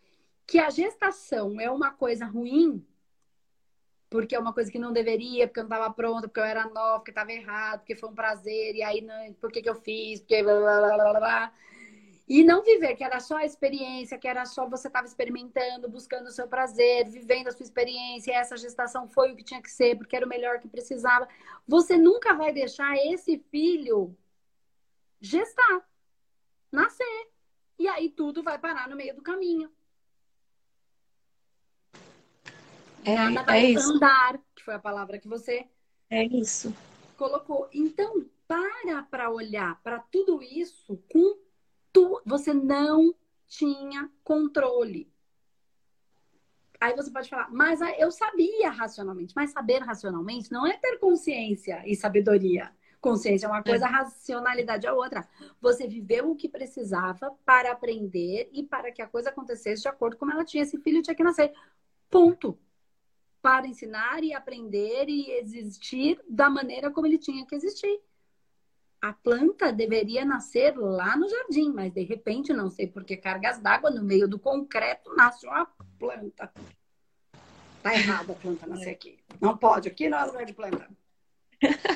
que 0.46 0.58
a 0.58 0.70
gestação 0.70 1.60
é 1.60 1.70
uma 1.70 1.90
coisa 1.90 2.26
ruim, 2.26 2.86
porque 4.08 4.34
é 4.34 4.38
uma 4.38 4.52
coisa 4.52 4.70
que 4.70 4.78
não 4.78 4.92
deveria, 4.92 5.46
porque 5.46 5.60
eu 5.60 5.64
não 5.64 5.76
estava 5.76 5.92
pronta, 5.92 6.28
porque 6.28 6.40
eu 6.40 6.44
era 6.44 6.68
nova, 6.68 6.98
porque 6.98 7.10
estava 7.10 7.32
errado, 7.32 7.80
porque 7.80 7.96
foi 7.96 8.08
um 8.08 8.14
prazer, 8.14 8.75
e 8.75 8.82
aí 8.82 9.00
não, 9.00 9.32
por 9.34 9.50
que, 9.50 9.62
que 9.62 9.68
eu 9.68 9.75
fiz, 9.75 10.20
porque 10.20 10.42
blá, 10.42 10.58
blá, 10.60 10.80
blá, 10.80 11.18
blá, 11.18 11.52
e 12.28 12.42
não 12.42 12.62
viver 12.62 12.97
que 12.97 13.04
era 13.04 13.21
só 13.21 13.37
a 13.37 13.45
experiência, 13.45 14.18
que 14.18 14.26
era 14.26 14.45
só 14.45 14.68
você 14.68 14.88
estava 14.88 15.06
experimentando, 15.06 15.88
buscando 15.88 16.26
o 16.26 16.33
seu 16.33 16.49
prazer, 16.49 17.09
vivendo 17.09 17.47
a 17.47 17.52
sua 17.52 17.62
experiência, 17.62 18.33
e 18.33 18.35
essa 18.35 18.56
gestação 18.56 19.09
foi 19.09 19.33
o 19.33 19.37
que 19.37 19.45
tinha 19.45 19.62
que 19.62 19.71
ser, 19.71 19.97
porque 19.97 20.16
era 20.16 20.26
o 20.26 20.28
melhor 20.28 20.59
que 20.59 20.66
precisava. 20.66 21.28
Você 21.68 21.97
nunca 21.97 22.35
vai 22.35 22.52
deixar 22.52 22.97
esse 22.97 23.38
filho 23.50 24.16
gestar, 25.21 25.88
nascer. 26.73 27.28
E 27.78 27.87
aí 27.87 28.11
tudo 28.11 28.42
vai 28.42 28.59
parar 28.59 28.88
no 28.88 28.97
meio 28.97 29.14
do 29.14 29.23
caminho. 29.23 29.71
É, 33.04 33.14
Nada 33.14 33.45
vai 33.45 33.66
é 33.66 33.71
isso. 33.71 33.92
andar, 33.92 34.40
que 34.56 34.64
foi 34.64 34.75
a 34.75 34.80
palavra 34.80 35.18
que 35.18 35.28
você 35.28 35.64
é 36.11 36.25
isso. 36.25 36.75
colocou. 37.16 37.68
Então, 37.73 38.26
para 38.49 39.04
para 39.04 39.30
olhar 39.30 39.80
para 39.83 40.00
tudo 40.00 40.42
isso 40.42 41.00
com 41.09 41.46
tu, 41.97 42.21
você 42.26 42.53
não 42.53 43.15
tinha 43.49 44.11
controle. 44.23 45.11
Aí 46.79 46.95
você 46.95 47.11
pode 47.11 47.31
falar, 47.31 47.50
mas 47.50 47.81
eu 47.99 48.11
sabia 48.11 48.69
racionalmente. 48.69 49.33
Mas 49.35 49.50
saber 49.50 49.79
racionalmente 49.79 50.53
não 50.53 50.67
é 50.67 50.76
ter 50.76 50.99
consciência 50.99 51.83
e 51.87 51.97
sabedoria. 51.97 52.71
Consciência 53.00 53.47
é 53.47 53.49
uma 53.49 53.62
coisa, 53.62 53.87
é. 53.87 53.88
racionalidade 53.88 54.87
é 54.87 54.93
outra. 54.93 55.26
Você 55.59 55.87
viveu 55.87 56.31
o 56.31 56.37
que 56.37 56.50
precisava 56.50 57.35
para 57.47 57.73
aprender 57.73 58.50
e 58.53 58.62
para 58.62 58.93
que 58.93 59.00
a 59.00 59.07
coisa 59.07 59.31
acontecesse 59.31 59.81
de 59.81 59.88
acordo 59.88 60.19
com 60.19 60.31
ela 60.31 60.45
tinha. 60.45 60.65
Esse 60.65 60.79
filho 60.79 61.00
tinha 61.00 61.17
que 61.17 61.25
nascer. 61.25 61.50
Ponto. 62.11 62.59
Para 63.41 63.67
ensinar 63.67 64.23
e 64.23 64.35
aprender 64.35 65.09
e 65.09 65.31
existir 65.31 66.23
da 66.29 66.50
maneira 66.50 66.91
como 66.91 67.07
ele 67.07 67.17
tinha 67.17 67.47
que 67.47 67.55
existir 67.55 68.03
a 69.00 69.12
planta 69.12 69.73
deveria 69.73 70.25
nascer 70.25 70.76
lá 70.76 71.17
no 71.17 71.29
jardim, 71.29 71.73
mas 71.73 71.93
de 71.93 72.03
repente, 72.03 72.53
não 72.53 72.71
sei 72.71 72.87
por 72.87 73.05
que 73.05 73.17
cargas 73.17 73.59
d'água, 73.59 73.91
no 73.91 74.03
meio 74.03 74.29
do 74.29 74.38
concreto 74.38 75.15
nasce 75.15 75.47
uma 75.47 75.67
planta. 75.99 76.53
Tá 77.83 77.95
errado 77.95 78.33
a 78.33 78.35
planta 78.35 78.67
nascer 78.67 78.91
aqui. 78.91 79.19
Não 79.41 79.57
pode, 79.57 79.88
aqui 79.88 80.09
não 80.09 80.19
é 80.19 80.25
lugar 80.25 80.45
de 80.45 80.53
planta. 80.53 80.88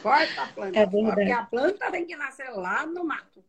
Corta 0.02 0.42
a 0.42 0.46
planta. 0.48 0.78
É 0.78 0.86
porque 0.86 1.32
a 1.32 1.44
planta 1.44 1.90
tem 1.90 2.06
que 2.06 2.16
nascer 2.16 2.50
lá 2.50 2.86
no 2.86 3.04
mato. 3.04 3.44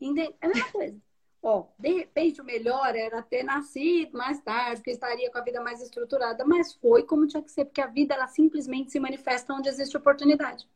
É 0.00 0.46
a 0.46 0.48
mesma 0.48 0.70
coisa. 0.70 1.00
Ó, 1.42 1.66
de 1.78 1.92
repente 1.92 2.40
o 2.40 2.44
melhor 2.44 2.96
era 2.96 3.20
ter 3.20 3.42
nascido 3.42 4.16
mais 4.16 4.40
tarde, 4.40 4.76
porque 4.76 4.92
estaria 4.92 5.30
com 5.30 5.36
a 5.36 5.42
vida 5.42 5.60
mais 5.60 5.82
estruturada, 5.82 6.42
mas 6.42 6.72
foi 6.74 7.02
como 7.02 7.26
tinha 7.26 7.42
que 7.42 7.50
ser, 7.50 7.66
porque 7.66 7.82
a 7.82 7.86
vida 7.86 8.14
ela 8.14 8.26
simplesmente 8.26 8.90
se 8.90 8.98
manifesta 8.98 9.52
onde 9.52 9.68
existe 9.68 9.94
oportunidade. 9.94 10.66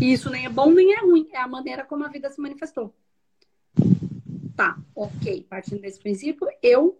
E 0.00 0.12
isso 0.12 0.30
nem 0.30 0.46
é 0.46 0.48
bom 0.48 0.70
nem 0.70 0.94
é 0.94 1.00
ruim, 1.00 1.28
é 1.30 1.38
a 1.38 1.46
maneira 1.46 1.84
como 1.84 2.04
a 2.04 2.08
vida 2.08 2.30
se 2.30 2.40
manifestou. 2.40 2.94
Tá, 4.56 4.78
ok. 4.94 5.46
Partindo 5.48 5.82
desse 5.82 6.00
princípio, 6.00 6.48
eu, 6.62 6.98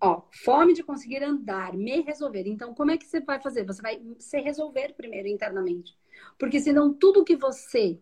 ó, 0.00 0.22
fome 0.44 0.74
de 0.74 0.82
conseguir 0.82 1.22
andar, 1.22 1.74
me 1.74 2.00
resolver. 2.00 2.44
Então, 2.46 2.74
como 2.74 2.90
é 2.90 2.98
que 2.98 3.06
você 3.06 3.20
vai 3.20 3.40
fazer? 3.40 3.64
Você 3.64 3.80
vai 3.80 4.02
se 4.18 4.40
resolver 4.40 4.94
primeiro 4.94 5.28
internamente. 5.28 5.96
Porque 6.36 6.58
senão 6.58 6.92
tudo 6.92 7.24
que 7.24 7.36
você, 7.36 8.00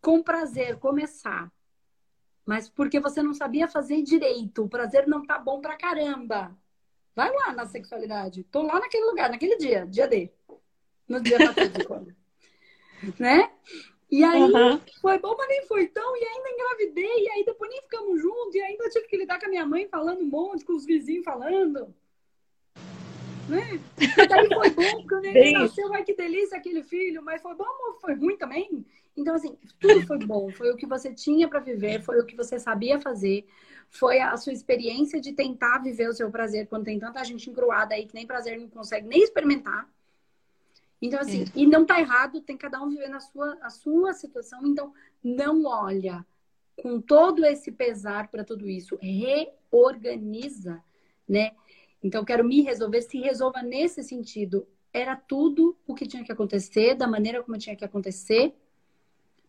com 0.00 0.22
prazer, 0.22 0.78
começar, 0.78 1.52
mas 2.46 2.68
porque 2.68 2.98
você 2.98 3.22
não 3.22 3.34
sabia 3.34 3.68
fazer 3.68 4.00
direito, 4.02 4.64
o 4.64 4.68
prazer 4.68 5.06
não 5.06 5.26
tá 5.26 5.38
bom 5.38 5.60
pra 5.60 5.76
caramba. 5.76 6.56
Vai 7.14 7.30
lá 7.30 7.52
na 7.52 7.66
sexualidade. 7.66 8.44
Tô 8.44 8.62
lá 8.62 8.80
naquele 8.80 9.04
lugar, 9.04 9.28
naquele 9.30 9.56
dia, 9.56 9.86
dia 9.86 10.06
D. 10.06 10.30
No 11.08 11.20
dia 11.20 11.38
fatídico 11.38 12.06
né? 13.18 13.50
E 14.10 14.22
aí 14.22 14.40
uhum. 14.40 14.80
foi 15.00 15.18
bom, 15.18 15.34
mas 15.36 15.48
nem 15.48 15.66
foi 15.66 15.88
tão, 15.88 16.16
e 16.16 16.24
ainda 16.24 16.50
engravidei, 16.50 17.24
e 17.24 17.28
aí 17.30 17.44
depois 17.44 17.70
nem 17.70 17.82
ficamos 17.82 18.22
juntos, 18.22 18.54
e 18.54 18.60
ainda 18.60 18.88
tive 18.88 19.06
que 19.08 19.16
lidar 19.16 19.38
com 19.40 19.46
a 19.46 19.48
minha 19.48 19.66
mãe 19.66 19.88
falando 19.88 20.20
um 20.20 20.26
monte, 20.26 20.64
com 20.64 20.74
os 20.74 20.86
vizinhos 20.86 21.24
falando. 21.24 21.92
Né? 23.48 23.80
E 23.98 24.26
daí 24.26 24.48
foi 24.48 24.70
bom, 24.70 25.02
porque 25.02 25.14
o 25.14 25.20
neném 25.20 25.52
nasceu, 25.54 25.92
ai 25.92 26.04
que 26.04 26.14
delícia 26.14 26.56
aquele 26.56 26.82
filho, 26.82 27.22
mas 27.22 27.42
foi 27.42 27.54
bom 27.54 27.64
ou 27.64 27.94
foi 28.00 28.14
ruim 28.14 28.36
também? 28.36 28.84
Então, 29.16 29.34
assim, 29.34 29.56
tudo 29.80 30.06
foi 30.06 30.18
bom, 30.18 30.50
foi 30.50 30.70
o 30.70 30.76
que 30.76 30.86
você 30.86 31.12
tinha 31.12 31.48
para 31.48 31.60
viver, 31.60 32.02
foi 32.02 32.20
o 32.20 32.26
que 32.26 32.36
você 32.36 32.58
sabia 32.58 33.00
fazer, 33.00 33.46
foi 33.88 34.20
a 34.20 34.36
sua 34.36 34.52
experiência 34.52 35.20
de 35.20 35.32
tentar 35.32 35.78
viver 35.78 36.08
o 36.08 36.12
seu 36.12 36.30
prazer, 36.30 36.68
quando 36.68 36.84
tem 36.84 36.98
tanta 36.98 37.24
gente 37.24 37.48
encruada 37.50 37.94
aí 37.94 38.06
que 38.06 38.14
nem 38.14 38.26
prazer 38.26 38.58
não 38.58 38.68
consegue 38.68 39.08
nem 39.08 39.22
experimentar. 39.22 39.88
Então, 41.00 41.20
assim, 41.20 41.42
é. 41.42 41.46
e 41.54 41.66
não 41.66 41.84
tá 41.84 42.00
errado, 42.00 42.40
tem 42.40 42.56
cada 42.56 42.82
um 42.82 42.88
vivendo 42.88 43.14
a 43.14 43.20
sua, 43.20 43.58
a 43.60 43.70
sua 43.70 44.12
situação, 44.12 44.66
então 44.66 44.92
não 45.22 45.64
olha 45.64 46.26
com 46.82 47.00
todo 47.00 47.44
esse 47.44 47.72
pesar 47.72 48.28
para 48.28 48.44
tudo 48.44 48.68
isso, 48.68 48.98
reorganiza, 49.00 50.82
né? 51.28 51.52
Então, 52.02 52.24
quero 52.24 52.44
me 52.44 52.62
resolver, 52.62 53.00
se 53.02 53.18
resolva 53.18 53.62
nesse 53.62 54.02
sentido. 54.02 54.66
Era 54.92 55.16
tudo 55.16 55.76
o 55.86 55.94
que 55.94 56.06
tinha 56.06 56.22
que 56.24 56.32
acontecer, 56.32 56.94
da 56.94 57.06
maneira 57.06 57.42
como 57.42 57.58
tinha 57.58 57.74
que 57.74 57.84
acontecer, 57.84 58.54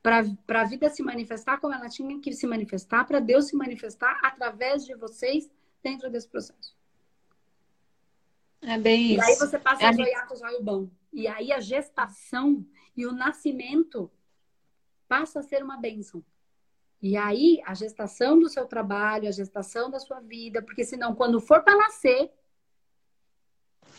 para 0.01 0.61
a 0.61 0.63
vida 0.63 0.89
se 0.89 1.03
manifestar 1.03 1.59
como 1.59 1.73
ela 1.73 1.89
tinha 1.89 2.19
que 2.19 2.31
se 2.31 2.47
manifestar, 2.47 3.05
para 3.05 3.19
Deus 3.19 3.47
se 3.47 3.55
manifestar 3.55 4.19
através 4.23 4.85
de 4.85 4.95
vocês 4.95 5.51
dentro 5.83 6.09
desse 6.09 6.29
processo. 6.29 6.76
É 8.61 8.77
bem 8.77 9.13
isso. 9.13 9.23
E 9.25 9.31
aí 9.31 9.35
você 9.35 9.59
passa 9.59 9.83
é 9.83 9.87
a 9.87 9.91
joiar 9.91 10.27
com 10.27 10.33
o 10.33 10.37
joio 10.37 10.63
bom. 10.63 10.89
E 11.13 11.27
aí 11.27 11.51
a 11.51 11.59
gestação 11.59 12.65
e 12.95 13.05
o 13.05 13.11
nascimento 13.11 14.11
passa 15.07 15.39
a 15.39 15.43
ser 15.43 15.63
uma 15.63 15.77
bênção. 15.77 16.23
E 17.01 17.15
aí 17.15 17.61
a 17.65 17.73
gestação 17.73 18.39
do 18.39 18.49
seu 18.49 18.65
trabalho, 18.65 19.27
a 19.27 19.31
gestação 19.31 19.89
da 19.89 19.99
sua 19.99 20.19
vida, 20.19 20.61
porque 20.61 20.83
senão 20.83 21.15
quando 21.15 21.39
for 21.39 21.63
para 21.63 21.77
nascer, 21.77 22.31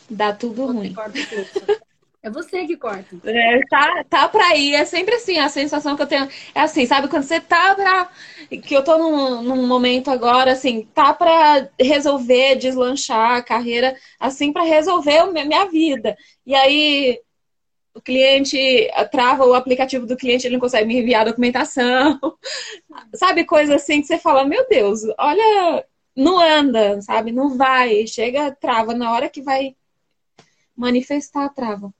dá 0.09 0.33
tudo 0.33 0.65
ruim. 0.65 0.93
É 2.21 2.29
você 2.29 2.65
que 2.65 2.75
corta. 2.75 3.15
É, 3.23 3.61
tá, 3.69 4.03
tá 4.09 4.29
pra 4.29 4.55
ir. 4.55 4.75
É 4.75 4.83
sempre 4.83 5.15
assim, 5.15 5.37
a 5.37 5.47
sensação 5.47 5.95
que 5.95 6.01
eu 6.01 6.07
tenho. 6.07 6.27
É 6.53 6.61
assim, 6.61 6.85
sabe? 6.85 7.07
Quando 7.07 7.23
você 7.23 7.39
tá 7.39 7.73
pra. 7.75 8.09
Que 8.61 8.75
eu 8.75 8.83
tô 8.83 8.97
num, 8.97 9.41
num 9.41 9.67
momento 9.67 10.11
agora, 10.11 10.51
assim, 10.51 10.85
tá 10.93 11.13
pra 11.13 11.69
resolver, 11.79 12.55
deslanchar 12.55 13.37
a 13.37 13.41
carreira, 13.43 13.95
assim, 14.19 14.51
pra 14.51 14.63
resolver 14.63 15.17
a 15.17 15.27
minha 15.27 15.65
vida. 15.65 16.17
E 16.45 16.53
aí 16.53 17.21
o 17.93 18.01
cliente 18.01 18.57
trava 19.11 19.45
o 19.45 19.53
aplicativo 19.53 20.05
do 20.05 20.17
cliente, 20.17 20.45
ele 20.47 20.55
não 20.55 20.61
consegue 20.61 20.87
me 20.87 20.99
enviar 20.99 21.21
a 21.21 21.31
documentação. 21.31 22.19
sabe? 23.15 23.45
Coisa 23.45 23.75
assim 23.75 24.01
que 24.01 24.07
você 24.07 24.17
fala, 24.19 24.45
meu 24.45 24.67
Deus, 24.69 25.01
olha, 25.17 25.85
não 26.15 26.39
anda, 26.39 27.01
sabe? 27.01 27.31
Não 27.31 27.57
vai. 27.57 28.05
Chega, 28.07 28.51
trava. 28.51 28.93
Na 28.93 29.13
hora 29.13 29.29
que 29.29 29.41
vai 29.41 29.75
manifestar, 30.75 31.49
trava. 31.49 31.93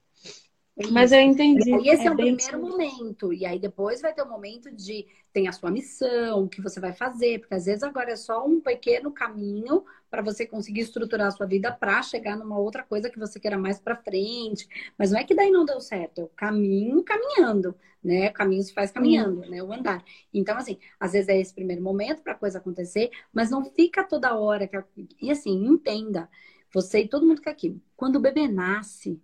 Mas 0.92 1.12
eu 1.12 1.20
entendi. 1.20 1.72
E 1.72 1.90
esse 1.90 2.04
é, 2.04 2.08
é 2.08 2.12
o 2.12 2.16
primeiro 2.16 2.62
momento. 2.62 3.34
E 3.34 3.46
aí 3.46 3.60
depois 3.60 4.02
vai 4.02 4.14
ter 4.14 4.22
o 4.22 4.30
momento 4.30 4.72
de 4.72 5.06
tem 5.34 5.48
a 5.48 5.52
sua 5.52 5.70
missão, 5.70 6.46
o 6.46 6.50
que 6.50 6.62
você 6.62 6.80
vai 6.80 6.94
fazer, 6.94 7.40
porque 7.40 7.54
às 7.54 7.66
vezes 7.66 7.84
agora 7.84 8.12
é 8.12 8.16
só 8.16 8.46
um 8.46 8.60
pequeno 8.60 9.12
caminho 9.12 9.84
para 10.10 10.22
você 10.22 10.46
conseguir 10.46 10.82
estruturar 10.82 11.28
a 11.28 11.32
sua 11.32 11.46
vida 11.46 11.72
para 11.72 12.02
chegar 12.02 12.36
numa 12.36 12.58
outra 12.58 12.84
coisa 12.84 13.10
que 13.10 13.20
você 13.20 13.40
queira 13.40 13.58
mais 13.58 13.80
para 13.80 13.96
frente. 13.96 14.68
Mas 14.98 15.12
não 15.12 15.20
é 15.20 15.24
que 15.24 15.36
daí 15.36 15.52
não 15.52 15.66
deu 15.66 15.80
certo, 15.82 16.22
é 16.22 16.24
o 16.24 16.28
caminho 16.30 17.04
caminhando, 17.04 17.76
né? 18.04 18.30
O 18.30 18.34
caminho 18.34 18.64
se 18.64 18.74
faz 18.74 18.92
caminhando, 18.92 19.42
né? 19.42 19.62
O 19.62 19.72
andar. 19.72 20.04
Então, 20.34 20.58
assim, 20.58 20.80
às 21.00 21.12
vezes 21.12 21.30
é 21.30 21.40
esse 21.40 21.54
primeiro 21.54 21.84
momento 21.84 22.22
para 22.24 22.34
a 22.34 22.38
coisa 22.38 22.58
acontecer, 22.58 23.12
mas 23.32 23.52
não 23.52 23.64
fica 23.66 24.04
toda 24.04 24.36
hora. 24.36 24.68
Que... 24.68 24.78
E 25.22 25.30
assim, 25.30 25.66
entenda, 25.66 26.30
você 26.74 27.02
e 27.02 27.08
todo 27.08 27.26
mundo 27.26 27.42
que 27.42 27.50
é 27.50 27.52
aqui, 27.52 27.80
quando 27.96 28.16
o 28.16 28.22
bebê 28.22 28.48
nasce, 28.48 29.22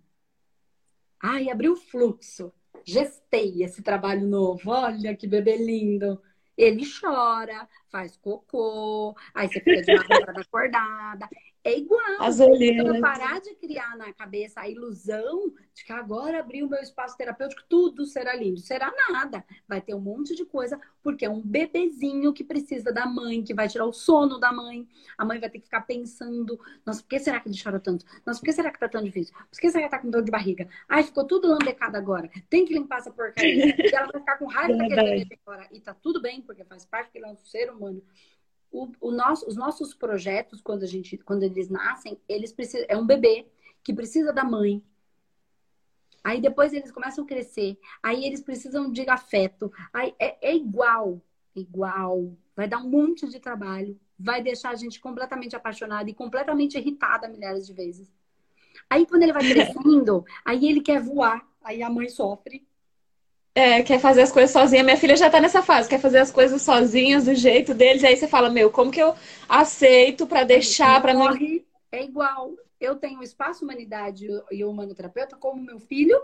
ai, 1.20 1.50
abriu 1.50 1.72
o 1.72 1.76
fluxo 1.76 2.52
gestei 2.86 3.64
esse 3.64 3.82
trabalho 3.82 4.26
novo, 4.26 4.70
olha 4.70 5.14
que 5.16 5.26
bebê 5.26 5.56
lindo. 5.56 6.22
Ele 6.56 6.84
chora, 6.88 7.68
faz 7.90 8.16
cocô, 8.16 9.14
aí 9.34 9.48
você 9.48 9.60
fica 9.60 9.82
de 9.82 9.92
madrugada 9.92 10.40
acordada. 10.40 11.28
É 11.66 11.76
igual. 11.76 12.00
As 12.20 12.38
olheiras. 12.38 13.00
parar 13.00 13.40
de 13.40 13.52
criar 13.56 13.96
na 13.96 14.12
cabeça 14.12 14.60
a 14.60 14.68
ilusão 14.68 15.52
de 15.74 15.84
que 15.84 15.92
agora 15.92 16.38
abrir 16.38 16.62
o 16.62 16.68
meu 16.68 16.78
espaço 16.78 17.16
terapêutico, 17.16 17.60
tudo 17.68 18.06
será 18.06 18.36
lindo. 18.36 18.60
Será 18.60 18.92
nada. 19.10 19.44
Vai 19.66 19.80
ter 19.80 19.92
um 19.92 20.00
monte 20.00 20.36
de 20.36 20.44
coisa, 20.44 20.80
porque 21.02 21.24
é 21.24 21.28
um 21.28 21.42
bebezinho 21.42 22.32
que 22.32 22.44
precisa 22.44 22.92
da 22.92 23.04
mãe, 23.04 23.42
que 23.42 23.52
vai 23.52 23.68
tirar 23.68 23.84
o 23.84 23.92
sono 23.92 24.38
da 24.38 24.52
mãe. 24.52 24.86
A 25.18 25.24
mãe 25.24 25.40
vai 25.40 25.50
ter 25.50 25.58
que 25.58 25.64
ficar 25.64 25.80
pensando: 25.80 26.56
nossa, 26.86 27.02
por 27.02 27.08
que 27.08 27.18
será 27.18 27.40
que 27.40 27.48
ele 27.48 27.60
chora 27.60 27.80
tanto? 27.80 28.06
Nossa, 28.24 28.38
por 28.38 28.46
que 28.46 28.52
será 28.52 28.70
que 28.70 28.78
tá 28.78 28.88
tão 28.88 29.02
difícil? 29.02 29.34
Por 29.50 29.60
que 29.60 29.68
será 29.68 29.86
que 29.86 29.90
tá 29.90 29.98
com 29.98 30.08
dor 30.08 30.22
de 30.22 30.30
barriga? 30.30 30.68
Ai, 30.88 31.02
ficou 31.02 31.24
tudo 31.24 31.48
lambecado 31.48 31.96
agora. 31.96 32.30
Tem 32.48 32.64
que 32.64 32.74
limpar 32.74 32.98
essa 32.98 33.10
porcaria. 33.10 33.74
e 33.76 33.92
ela 33.92 34.06
vai 34.06 34.20
ficar 34.20 34.38
com 34.38 34.46
raiva 34.46 34.78
daquele 34.78 35.24
bebê 35.24 35.38
agora. 35.44 35.66
E 35.72 35.80
tá 35.80 35.92
tudo 35.92 36.22
bem, 36.22 36.40
porque 36.42 36.62
faz 36.64 36.86
parte, 36.86 37.10
que 37.10 37.18
ele 37.18 37.26
é 37.26 37.30
um 37.30 37.36
ser 37.36 37.72
humano 37.72 38.00
o, 38.70 38.90
o 39.00 39.10
nosso, 39.10 39.46
os 39.48 39.56
nossos 39.56 39.94
projetos, 39.94 40.60
quando, 40.60 40.82
a 40.82 40.86
gente, 40.86 41.16
quando 41.18 41.42
eles 41.42 41.68
nascem, 41.68 42.18
eles 42.28 42.52
precisam. 42.52 42.86
É 42.88 42.96
um 42.96 43.06
bebê 43.06 43.46
que 43.82 43.94
precisa 43.94 44.32
da 44.32 44.44
mãe. 44.44 44.82
Aí 46.22 46.40
depois 46.40 46.72
eles 46.72 46.90
começam 46.90 47.24
a 47.24 47.26
crescer. 47.26 47.78
Aí 48.02 48.24
eles 48.24 48.40
precisam 48.40 48.90
de 48.90 49.08
afeto. 49.08 49.72
Aí 49.92 50.14
é, 50.18 50.50
é 50.50 50.56
igual, 50.56 51.22
igual. 51.54 52.36
Vai 52.54 52.66
dar 52.66 52.78
um 52.78 52.88
monte 52.88 53.28
de 53.28 53.38
trabalho. 53.38 53.98
Vai 54.18 54.42
deixar 54.42 54.70
a 54.70 54.74
gente 54.74 54.98
completamente 55.00 55.54
apaixonada 55.54 56.10
e 56.10 56.14
completamente 56.14 56.76
irritada 56.76 57.28
milhares 57.28 57.66
de 57.66 57.72
vezes. 57.72 58.12
Aí 58.90 59.06
quando 59.06 59.22
ele 59.22 59.32
vai 59.32 59.42
crescendo, 59.48 60.24
aí 60.44 60.68
ele 60.68 60.80
quer 60.80 61.00
voar. 61.00 61.46
Aí 61.62 61.82
a 61.82 61.90
mãe 61.90 62.08
sofre 62.08 62.66
é, 63.56 63.82
quer 63.82 63.98
fazer 63.98 64.20
as 64.20 64.30
coisas 64.30 64.50
sozinha. 64.50 64.84
Minha 64.84 64.98
filha 64.98 65.16
já 65.16 65.30
tá 65.30 65.40
nessa 65.40 65.62
fase, 65.62 65.88
quer 65.88 65.98
fazer 65.98 66.18
as 66.18 66.30
coisas 66.30 66.60
sozinhas, 66.60 67.24
do 67.24 67.34
jeito 67.34 67.72
deles. 67.72 68.04
Aí 68.04 68.14
você 68.14 68.28
fala, 68.28 68.50
meu, 68.50 68.70
como 68.70 68.90
que 68.90 69.02
eu 69.02 69.14
aceito 69.48 70.26
para 70.26 70.44
deixar, 70.44 71.00
para 71.00 71.14
não. 71.14 71.34
É 71.90 72.04
igual. 72.04 72.52
Eu 72.78 72.96
tenho 72.96 73.18
o 73.20 73.22
Espaço 73.22 73.64
Humanidade 73.64 74.28
e 74.50 74.62
o 74.62 74.70
Humanoterapeuta 74.70 75.36
como 75.36 75.62
meu 75.62 75.78
filho 75.78 76.20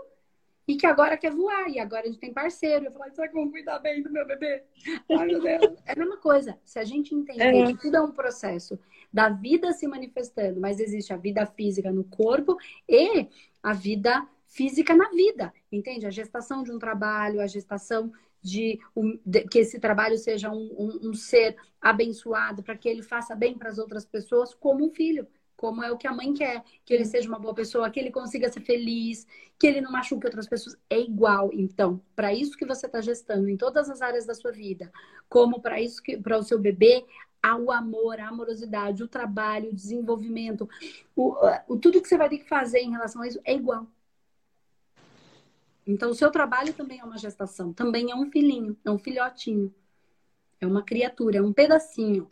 e 0.67 0.75
que 0.75 0.85
agora 0.85 1.17
quer 1.17 1.31
voar. 1.31 1.67
E 1.69 1.79
agora 1.79 2.03
a 2.03 2.05
gente 2.05 2.19
tem 2.19 2.31
parceiro. 2.31 2.85
Eu 2.85 2.91
falo, 2.91 3.11
será 3.11 3.27
que 3.27 3.49
cuidar 3.49 3.79
bem 3.79 4.03
do 4.03 4.11
meu 4.11 4.27
bebê? 4.27 4.61
Ai, 5.09 5.25
meu 5.25 5.41
Deus. 5.41 5.79
É 5.87 5.93
a 5.93 5.95
mesma 5.95 6.17
coisa. 6.17 6.55
Se 6.63 6.77
a 6.77 6.83
gente 6.83 7.15
entender 7.15 7.63
é. 7.63 7.65
que 7.65 7.79
tudo 7.79 7.97
é 7.97 8.01
um 8.01 8.11
processo 8.11 8.77
da 9.11 9.29
vida 9.29 9.73
se 9.73 9.87
manifestando, 9.87 10.61
mas 10.61 10.79
existe 10.79 11.11
a 11.11 11.17
vida 11.17 11.47
física 11.47 11.91
no 11.91 12.03
corpo 12.03 12.55
e 12.87 13.27
a 13.63 13.73
vida 13.73 14.23
física 14.53 14.95
na 14.95 15.09
vida, 15.09 15.51
entende? 15.75 16.05
A 16.05 16.11
gestação 16.11 16.63
de 16.63 16.71
um 16.71 16.79
trabalho, 16.79 17.41
a 17.41 17.47
gestação 17.47 18.11
de, 18.41 18.79
um, 18.95 19.19
de 19.25 19.43
que 19.47 19.59
esse 19.59 19.79
trabalho 19.79 20.17
seja 20.17 20.51
um, 20.51 20.75
um, 20.77 21.09
um 21.09 21.13
ser 21.13 21.55
abençoado, 21.81 22.61
para 22.61 22.77
que 22.77 22.89
ele 22.89 23.01
faça 23.01 23.35
bem 23.35 23.57
para 23.57 23.69
as 23.69 23.77
outras 23.77 24.05
pessoas, 24.05 24.53
como 24.53 24.85
um 24.85 24.89
filho, 24.89 25.27
como 25.55 25.81
é 25.81 25.89
o 25.89 25.97
que 25.97 26.07
a 26.07 26.13
mãe 26.13 26.33
quer, 26.33 26.61
que 26.83 26.93
ele 26.93 27.05
seja 27.05 27.29
uma 27.29 27.39
boa 27.39 27.53
pessoa, 27.53 27.89
que 27.89 27.97
ele 27.97 28.11
consiga 28.11 28.51
ser 28.51 28.59
feliz, 28.59 29.25
que 29.57 29.65
ele 29.65 29.79
não 29.79 29.91
machuque 29.91 30.25
outras 30.25 30.45
pessoas. 30.45 30.77
É 30.89 30.99
igual, 30.99 31.51
então, 31.53 32.01
para 32.15 32.33
isso 32.33 32.57
que 32.57 32.65
você 32.65 32.85
está 32.85 32.99
gestando 32.99 33.47
em 33.47 33.55
todas 33.55 33.89
as 33.89 34.01
áreas 34.01 34.25
da 34.25 34.35
sua 34.35 34.51
vida, 34.51 34.91
como 35.29 35.61
para 35.61 35.79
isso 35.79 36.03
que 36.03 36.17
para 36.17 36.37
o 36.37 36.43
seu 36.43 36.59
bebê, 36.59 37.05
ao 37.41 37.71
amor, 37.71 38.19
a 38.19 38.27
amorosidade, 38.27 39.03
o 39.03 39.07
trabalho, 39.07 39.69
o 39.69 39.73
desenvolvimento, 39.73 40.67
o, 41.15 41.35
o, 41.67 41.77
tudo 41.77 42.01
que 42.01 42.07
você 42.07 42.17
vai 42.17 42.29
ter 42.29 42.39
que 42.39 42.47
fazer 42.47 42.79
em 42.79 42.91
relação 42.91 43.21
a 43.21 43.27
isso 43.27 43.39
é 43.45 43.53
igual. 43.53 43.87
Então, 45.85 46.11
o 46.11 46.15
seu 46.15 46.31
trabalho 46.31 46.73
também 46.73 46.99
é 46.99 47.03
uma 47.03 47.17
gestação, 47.17 47.73
também 47.73 48.11
é 48.11 48.15
um 48.15 48.31
filhinho, 48.31 48.77
é 48.85 48.91
um 48.91 48.97
filhotinho, 48.97 49.73
é 50.59 50.67
uma 50.67 50.81
criatura, 50.81 51.39
é 51.39 51.41
um 51.41 51.51
pedacinho 51.51 52.29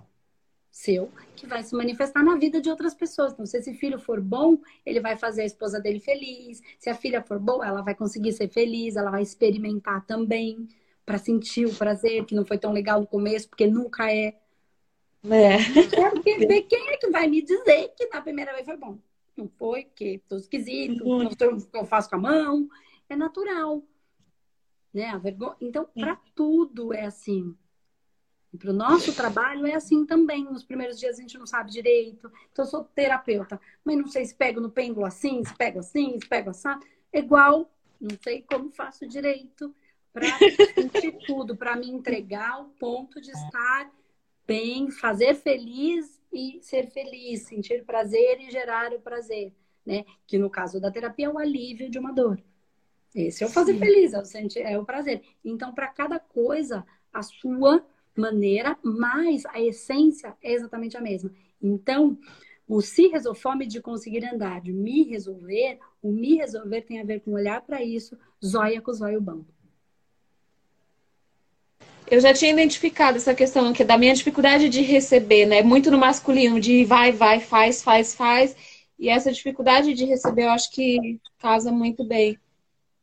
seu 0.72 1.12
que 1.36 1.46
vai 1.46 1.62
se 1.64 1.76
manifestar 1.76 2.24
na 2.24 2.36
vida 2.38 2.62
de 2.62 2.70
outras 2.70 2.94
pessoas. 2.94 3.34
Então, 3.34 3.46
se 3.46 3.58
esse 3.58 3.74
filho 3.74 4.00
for 4.00 4.22
bom, 4.22 4.58
ele 4.86 5.02
vai 5.02 5.18
fazer 5.18 5.42
a 5.42 5.46
esposa 5.46 5.80
dele 5.82 6.00
feliz. 6.00 6.62
Se 6.80 6.90
a 6.90 6.96
filha 6.96 7.22
for 7.22 7.38
boa, 7.38 7.68
ela 7.68 7.82
vai 7.82 7.94
conseguir 7.94 8.32
ser 8.32 8.48
feliz, 8.48 8.96
ela 8.96 9.12
vai 9.12 9.22
experimentar 9.22 10.06
também 10.06 10.68
para 11.06 11.18
sentir 11.18 11.66
o 11.66 11.76
prazer, 11.76 12.24
que 12.26 12.34
não 12.34 12.46
foi 12.46 12.58
tão 12.58 12.72
legal 12.72 13.02
no 13.02 13.08
começo, 13.08 13.50
porque 13.50 13.68
nunca 13.68 14.10
é. 14.10 14.38
É. 15.30 15.56
é 15.56 16.10
porque 16.10 16.64
quem 16.64 16.90
é 16.90 16.98
que 16.98 17.10
vai 17.10 17.28
me 17.28 17.42
dizer 17.42 17.94
que 17.98 18.08
na 18.08 18.22
primeira 18.22 18.54
vez 18.54 18.66
foi 18.66 18.78
bom? 18.78 18.98
Não 19.36 19.48
foi, 19.48 19.86
porque 19.86 20.22
tô 20.28 20.38
esquisito, 20.38 21.04
não 21.04 21.32
sei 21.32 21.48
o 21.48 21.58
que 21.58 21.78
eu 21.78 21.86
faço 21.86 22.10
com 22.10 22.16
a 22.16 22.20
mão 22.20 22.70
é 23.14 23.18
natural. 23.18 23.84
Né? 24.94 25.08
A 25.08 25.18
vergonha... 25.18 25.56
Então, 25.62 25.86
para 25.86 26.16
tudo 26.36 26.94
é 26.94 27.06
assim. 27.06 27.56
Para 28.58 28.72
o 28.72 28.74
nosso 28.74 29.16
trabalho 29.16 29.66
é 29.66 29.76
assim 29.76 30.06
também. 30.06 30.44
Nos 30.44 30.64
primeiros 30.64 31.00
dias 31.00 31.18
a 31.18 31.22
gente 31.22 31.38
não 31.38 31.48
sabe 31.48 31.72
direito. 31.72 32.32
Então, 32.52 32.66
eu 32.66 32.70
sou 32.70 32.84
terapeuta, 32.84 33.60
mas 33.84 33.98
não 33.98 34.08
sei 34.08 34.26
se 34.26 34.36
pego 34.36 34.60
no 34.60 34.70
pêndulo 34.70 35.06
assim, 35.06 35.44
se 35.44 35.56
pego 35.56 35.80
assim, 35.80 36.20
se 36.20 36.28
pego 36.28 36.50
assim. 36.50 36.70
É 37.14 37.20
igual, 37.20 37.72
não 38.00 38.18
sei 38.22 38.42
como 38.42 38.70
faço 38.70 39.08
direito 39.08 39.74
para 40.12 40.28
sentir 40.74 41.18
tudo, 41.26 41.56
para 41.56 41.76
me 41.76 41.90
entregar 41.90 42.52
ao 42.52 42.66
ponto 42.66 43.22
de 43.22 43.32
estar 43.32 43.92
bem, 44.46 44.92
fazer 44.92 45.36
feliz 45.36 46.22
e 46.32 46.60
ser 46.62 46.90
feliz, 46.92 47.44
sentir 47.44 47.86
prazer 47.86 48.40
e 48.42 48.52
gerar 48.52 48.92
o 48.94 49.00
prazer, 49.00 49.54
né? 49.86 50.06
Que 50.28 50.38
no 50.38 50.50
caso 50.50 50.80
da 50.80 50.92
terapia 50.92 51.28
é 51.28 51.30
o 51.30 51.38
alívio 51.38 51.90
de 51.90 51.98
uma 51.98 52.12
dor. 52.12 52.42
Esse 53.14 53.44
é 53.44 53.48
o 53.48 53.50
fazer 53.50 53.74
Sim. 53.74 53.80
feliz, 53.80 54.14
é 54.14 54.20
o, 54.20 54.26
sentir, 54.26 54.60
é 54.60 54.78
o 54.78 54.86
prazer. 54.86 55.22
Então, 55.44 55.74
para 55.74 55.88
cada 55.88 56.18
coisa, 56.18 56.86
a 57.12 57.22
sua 57.22 57.86
maneira, 58.16 58.78
mas 58.82 59.46
a 59.48 59.60
essência 59.60 60.36
é 60.42 60.54
exatamente 60.54 60.96
a 60.96 61.02
mesma. 61.02 61.32
Então, 61.62 62.18
o 62.68 62.82
se 62.82 63.08
resolver 63.08 63.66
de 63.66 63.82
conseguir 63.82 64.26
andar, 64.26 64.62
de 64.62 64.72
me 64.72 65.04
resolver, 65.04 65.78
o 66.02 66.12
me 66.12 66.36
resolver 66.36 66.82
tem 66.82 67.02
a 67.02 67.04
ver 67.04 67.20
com 67.20 67.34
olhar 67.34 67.62
para 67.62 67.84
isso, 67.84 68.18
zóia 68.44 68.82
com 68.82 68.94
zóio 68.94 69.20
bom. 69.20 69.44
Eu 72.10 72.20
já 72.20 72.34
tinha 72.34 72.52
identificado 72.52 73.18
essa 73.18 73.34
questão 73.34 73.70
aqui 73.70 73.84
da 73.84 73.98
minha 73.98 74.14
dificuldade 74.14 74.68
de 74.68 74.82
receber, 74.82 75.46
né? 75.46 75.62
Muito 75.62 75.90
no 75.90 75.98
masculino, 75.98 76.60
de 76.60 76.84
vai, 76.84 77.12
vai, 77.12 77.40
faz, 77.40 77.82
faz, 77.82 78.14
faz. 78.16 78.56
E 79.00 79.10
essa 79.10 79.32
dificuldade 79.32 79.94
de 79.94 80.06
receber, 80.06 80.44
eu 80.44 80.50
acho 80.50 80.72
que 80.72 81.20
casa 81.40 81.72
muito 81.72 82.06
bem 82.06 82.38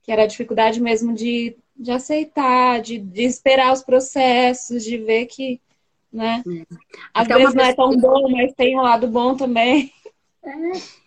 que 0.08 0.12
era 0.12 0.22
a 0.22 0.26
dificuldade 0.26 0.80
mesmo 0.80 1.12
de, 1.12 1.54
de 1.76 1.90
aceitar, 1.90 2.80
de, 2.80 2.96
de 2.96 3.24
esperar 3.24 3.74
os 3.74 3.82
processos, 3.82 4.82
de 4.82 4.96
ver 4.96 5.26
que, 5.26 5.60
né? 6.10 6.42
É. 6.48 6.76
Às 7.12 7.28
vezes 7.28 7.54
não 7.54 7.62
é 7.62 7.74
tão 7.74 7.94
bom, 7.94 8.30
mas 8.30 8.54
tem 8.54 8.74
um 8.74 8.80
lado 8.80 9.06
bom 9.06 9.36
também. 9.36 9.92
É, 10.42 10.52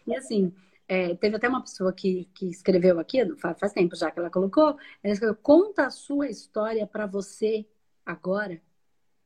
e 0.06 0.16
assim, 0.16 0.54
é, 0.88 1.16
teve 1.16 1.36
até 1.36 1.50
uma 1.50 1.64
pessoa 1.64 1.92
que, 1.92 2.30
que 2.36 2.46
escreveu 2.46 3.00
aqui, 3.00 3.18
faz 3.38 3.74
tempo 3.74 3.96
já 3.96 4.12
que 4.12 4.20
ela 4.20 4.30
colocou, 4.30 4.78
ela 5.02 5.14
escreveu, 5.14 5.36
conta 5.42 5.88
a 5.88 5.90
sua 5.90 6.30
história 6.30 6.86
para 6.86 7.08
você 7.08 7.66
agora 8.06 8.62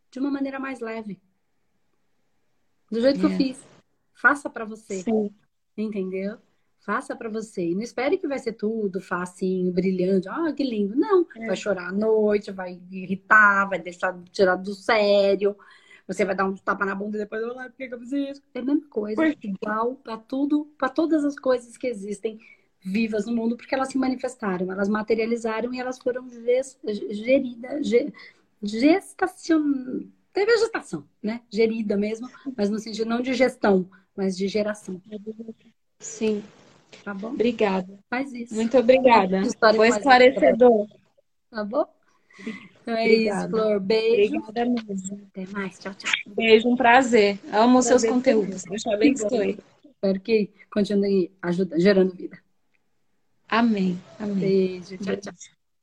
de 0.10 0.20
uma 0.20 0.32
maneira 0.32 0.58
mais 0.58 0.80
leve. 0.80 1.22
Do 2.90 3.02
jeito 3.02 3.18
é. 3.18 3.20
que 3.20 3.26
eu 3.26 3.32
é. 3.32 3.36
fiz. 3.36 3.62
Faça 4.14 4.50
para 4.50 4.64
você. 4.64 5.02
Sim. 5.02 5.36
Entendeu? 5.76 6.38
Faça 6.86 7.16
para 7.16 7.30
você. 7.30 7.70
E 7.70 7.74
não 7.74 7.82
espere 7.82 8.18
que 8.18 8.28
vai 8.28 8.38
ser 8.38 8.54
tudo 8.54 9.02
facinho, 9.02 9.72
brilhante. 9.72 10.30
Ah, 10.30 10.54
que 10.54 10.64
lindo. 10.64 10.96
Não. 10.96 11.26
É. 11.36 11.48
Vai 11.48 11.56
chorar 11.56 11.88
à 11.88 11.92
noite, 11.92 12.52
vai 12.52 12.80
irritar, 12.92 13.68
vai 13.68 13.80
deixar 13.80 14.16
tirar 14.32 14.56
do 14.56 14.76
sério. 14.76 15.58
Você 16.08 16.24
vai 16.24 16.36
dar 16.36 16.46
um 16.46 16.54
tapa 16.54 16.86
na 16.86 16.94
bunda 16.94 17.18
e 17.18 17.22
depois, 17.22 17.44
olha, 17.44 17.72
por 17.72 17.76
que 17.76 17.92
eu 17.92 18.00
fiz 18.00 18.12
isso? 18.12 18.44
É 18.54 18.60
a 18.60 18.62
mesma 18.62 18.88
coisa. 18.88 19.16
Por... 19.16 19.36
Igual 19.42 19.96
para 19.96 20.18
tudo, 20.18 20.72
para 20.78 20.90
todas 20.90 21.26
as 21.26 21.36
coisas 21.40 21.76
que 21.76 21.88
existem 21.88 22.40
vivas 22.80 23.26
no 23.26 23.36
mundo, 23.36 23.58
porque 23.58 23.74
elas 23.74 23.88
se 23.88 23.98
manifestaram, 23.98 24.72
elas 24.72 24.88
materializaram 24.88 25.74
e 25.74 25.80
elas 25.80 25.98
foram 25.98 26.30
geridas, 27.10 27.88
gestacion... 28.62 30.04
Teve 30.32 30.52
a 30.52 30.58
gestação, 30.58 31.04
né? 31.24 31.42
Gerida 31.50 31.98
mesmo, 31.98 32.30
mas 32.56 32.70
no 32.70 32.78
sentido 32.78 33.10
não 33.10 33.22
de 33.22 33.34
gestão, 33.34 33.90
mas 34.16 34.38
de 34.38 34.48
geração. 34.48 35.02
Sim. 35.98 36.44
Tá 37.04 37.14
bom? 37.14 37.30
Obrigada. 37.30 38.00
Faz 38.10 38.34
isso. 38.34 38.54
Muito 38.56 38.78
obrigada. 38.78 39.42
Foi 39.60 39.74
mais 39.78 39.98
esclarecedor. 39.98 40.88
Tá 41.52 41.64
bom? 41.64 41.86
Então 42.82 42.96
é 42.96 43.04
Obrigada. 43.04 43.42
isso, 43.42 43.50
Flor. 43.50 43.80
Beijo. 43.80 44.36
Obrigada 44.38 44.66
mesmo. 44.66 45.28
Até 45.30 45.46
mais. 45.48 45.80
Tchau, 45.80 45.94
tchau. 45.94 46.12
Beijo, 46.28 46.68
um 46.68 46.76
prazer. 46.76 47.40
Amo 47.52 47.80
os 47.80 47.86
seus 47.86 48.02
Prazer 48.02 48.10
conteúdos. 48.10 48.64
Deus 48.64 48.82
te 48.82 48.94
abençoe. 48.94 49.60
Espero 49.84 50.20
que 50.20 50.50
continue 50.72 51.32
ajudando, 51.42 51.80
gerando 51.80 52.14
vida. 52.14 52.38
Amém. 53.48 53.98
Amém. 54.20 54.36
Beijo. 54.36 54.98
Tchau, 54.98 55.16
tchau. 55.18 55.34